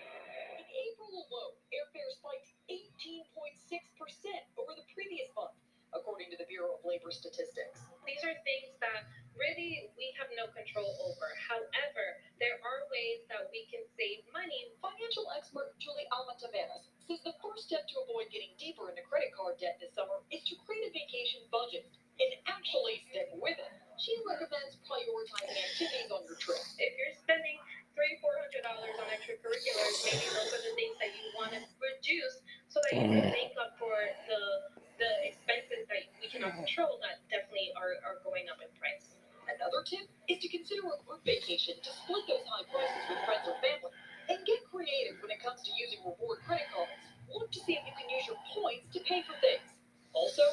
Labor 6.93 7.09
Statistics. 7.09 7.89
These 8.05 8.21
are 8.21 8.37
things 8.45 8.77
that 8.77 9.09
really 9.33 9.89
we 9.97 10.13
have 10.13 10.29
no 10.37 10.45
control 10.53 10.85
over. 11.09 11.25
However, 11.49 12.21
there 12.37 12.61
are 12.61 12.85
ways 12.93 13.25
that 13.33 13.49
we 13.49 13.65
can 13.73 13.81
save 13.97 14.21
money. 14.29 14.69
Financial 14.77 15.25
expert 15.33 15.73
Julie 15.81 16.05
Almataveras 16.13 16.85
says 17.09 17.17
the 17.25 17.33
first 17.41 17.65
step 17.65 17.89
to 17.89 18.05
avoid 18.05 18.29
getting 18.29 18.53
deeper 18.61 18.93
into 18.93 19.01
credit 19.09 19.33
card 19.33 19.57
debt 19.57 19.81
this 19.81 19.97
summer 19.97 20.21
is 20.29 20.45
to 20.45 20.53
create 20.69 20.85
a 20.85 20.93
vacation 20.93 21.41
budget 21.49 21.89
and 22.21 22.29
actually 22.45 23.01
stick 23.09 23.33
with 23.41 23.57
it. 23.57 23.73
She 23.97 24.13
recommends 24.29 24.77
prioritizing 24.85 25.49
activities 25.49 26.13
on 26.13 26.21
your 26.29 26.37
trip. 26.37 26.61
If 26.77 26.93
you're 26.93 27.17
spending 27.17 27.57
three, 27.97 28.21
four 28.21 28.37
hundred 28.37 28.69
dollars 28.69 28.93
on 29.01 29.09
extracurriculars, 29.09 29.97
maybe 30.05 30.29
those 30.29 30.53
are 30.53 30.61
the 30.61 30.73
things 30.77 30.93
that 31.01 31.09
you 31.09 31.25
want 31.33 31.57
to 31.57 31.61
reduce 31.81 32.45
so 32.69 32.77
that 32.85 32.93
you 33.01 33.09
can 33.17 33.33
make 33.33 33.57
up 33.57 33.81
for 33.81 33.97
the 34.29 34.77
the 35.01 35.11
expenses 35.25 35.89
that 35.89 36.05
we 36.21 36.29
cannot 36.29 36.53
control 36.53 37.01
that 37.01 37.17
definitely 37.29 37.73
are, 37.73 37.97
are 38.05 38.21
going 38.21 38.45
up 38.49 38.61
in 38.61 38.69
price. 38.77 39.17
Another 39.49 39.81
tip 39.83 40.05
is 40.29 40.39
to 40.39 40.47
consider 40.47 40.85
a 40.87 40.97
group 41.03 41.25
vacation 41.25 41.75
to 41.81 41.89
split 41.91 42.23
those 42.29 42.45
high 42.47 42.63
prices 42.69 43.03
with 43.09 43.19
friends 43.25 43.45
or 43.49 43.57
family. 43.59 43.91
And 44.31 44.39
get 44.47 44.63
creative 44.71 45.19
when 45.19 45.33
it 45.35 45.43
comes 45.43 45.59
to 45.67 45.71
using 45.75 45.99
reward 46.07 46.39
credit 46.47 46.69
cards. 46.71 46.93
Look 47.27 47.51
to 47.51 47.59
see 47.67 47.75
if 47.75 47.83
you 47.83 47.91
can 47.97 48.07
use 48.07 48.23
your 48.29 48.39
points 48.55 48.87
to 48.95 49.03
pay 49.03 49.19
for 49.27 49.35
things. 49.43 49.67
Also, 50.15 50.45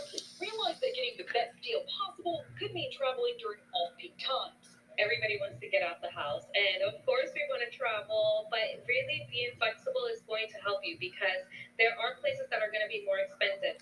realize 0.42 0.80
that 0.82 0.90
getting 0.96 1.14
the 1.20 1.28
best 1.30 1.54
deal 1.62 1.84
possible 1.86 2.42
could 2.60 2.76
mean 2.76 2.92
traveling 2.92 3.40
during 3.40 3.64
off-peak 3.72 4.20
times. 4.20 4.76
Everybody 5.00 5.40
wants 5.40 5.56
to 5.64 5.68
get 5.72 5.80
out 5.80 6.04
the 6.04 6.12
house, 6.12 6.44
and 6.52 6.84
of 6.84 7.00
course 7.08 7.32
we 7.32 7.40
want 7.48 7.64
to 7.64 7.72
travel, 7.72 8.52
but 8.52 8.84
really 8.84 9.24
being 9.32 9.56
flexible 9.56 10.04
is 10.12 10.20
going 10.28 10.44
to 10.52 10.60
help 10.60 10.84
you 10.84 11.00
because 11.00 11.40
there 11.80 11.96
are 11.96 12.20
places 12.20 12.44
that 12.52 12.60
are 12.60 12.68
going 12.68 12.84
to 12.84 12.92
be 12.92 13.00
more 13.08 13.16
expensive. 13.16 13.80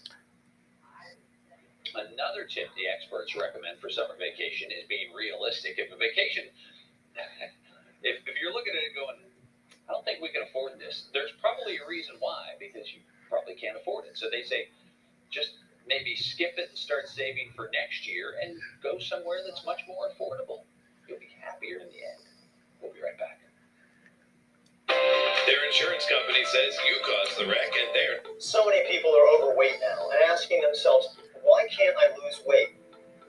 Another 1.90 2.46
tip 2.46 2.70
the 2.78 2.86
experts 2.86 3.34
recommend 3.34 3.82
for 3.82 3.90
summer 3.90 4.14
vacation 4.14 4.70
is 4.70 4.86
being 4.86 5.10
realistic. 5.10 5.74
If 5.80 5.90
a 5.90 5.98
vacation, 5.98 6.46
if, 8.06 8.22
if 8.22 8.34
you're 8.38 8.54
looking 8.54 8.78
at 8.78 8.84
it 8.86 8.94
going, 8.94 9.18
I 9.90 9.98
don't 9.98 10.06
think 10.06 10.22
we 10.22 10.30
can 10.30 10.46
afford 10.46 10.78
this, 10.78 11.10
there's 11.10 11.34
probably 11.42 11.82
a 11.82 11.86
reason 11.88 12.14
why, 12.22 12.54
because 12.62 12.86
you 12.94 13.02
probably 13.26 13.58
can't 13.58 13.74
afford 13.74 14.06
it. 14.06 14.14
So 14.14 14.30
they 14.30 14.46
say, 14.46 14.70
just 15.32 15.58
maybe 15.88 16.14
skip 16.14 16.54
it 16.56 16.68
and 16.68 16.78
start 16.78 17.08
saving 17.08 17.50
for 17.56 17.70
next 17.72 18.06
year 18.06 18.34
and 18.44 18.56
go 18.82 18.98
somewhere 18.98 19.40
that's 19.44 19.64
much 19.64 19.80
more 19.88 20.12
affordable. 20.12 20.68
You'll 21.08 21.18
be 21.18 21.32
happier 21.40 21.80
in 21.80 21.88
the 21.88 22.00
end. 22.04 22.22
We'll 22.80 22.92
be 22.92 23.00
right 23.00 23.18
back. 23.18 23.40
Their 25.46 25.64
insurance 25.64 26.04
company 26.08 26.44
says 26.44 26.76
you 26.84 26.96
caused 27.04 27.40
the 27.40 27.46
wreck 27.48 27.72
and 27.72 27.88
they're 27.92 28.20
So 28.38 28.64
many 28.64 28.84
people 28.90 29.10
are 29.10 29.28
overweight 29.40 29.80
now 29.80 30.08
and 30.12 30.30
asking 30.30 30.60
themselves, 30.60 31.16
why 31.42 31.66
can't 31.72 31.96
I 31.96 32.12
lose 32.12 32.40
weight? 32.46 32.76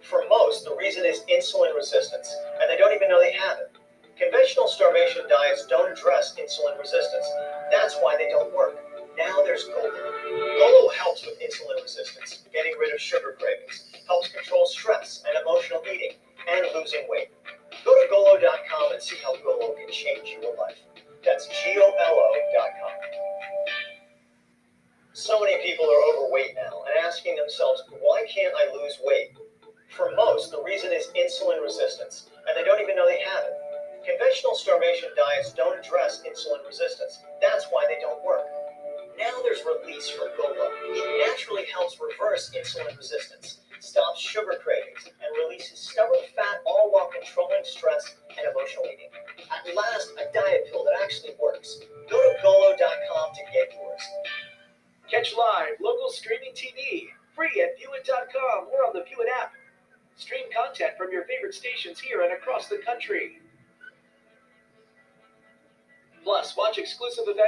For 0.02 0.24
most, 0.30 0.63
the 0.63 0.76
reason 0.76 1.06
is 1.06 1.24
insulin 1.32 1.76
resistance, 1.76 2.34
and 2.60 2.69
they 2.69 2.78
don't 2.78 2.93
even 2.93 3.10
know 3.10 3.19
they 3.19 3.34
have 3.34 3.60
it. 3.60 3.72
Conventional 4.17 4.67
starvation 4.67 5.24
diets 5.30 5.65
don't 5.67 5.91
address 5.91 6.36
insulin 6.36 6.80
resistance. 6.80 7.28
That's 7.72 7.95
why 8.02 8.15
they 8.17 8.30
don't 8.30 8.54
work. 8.56 8.76
Now 9.17 9.43
there's 9.43 9.63
Golo. 9.65 9.91
Golo 9.91 10.89
helps 10.89 11.26
with 11.26 11.39
insulin 11.39 11.79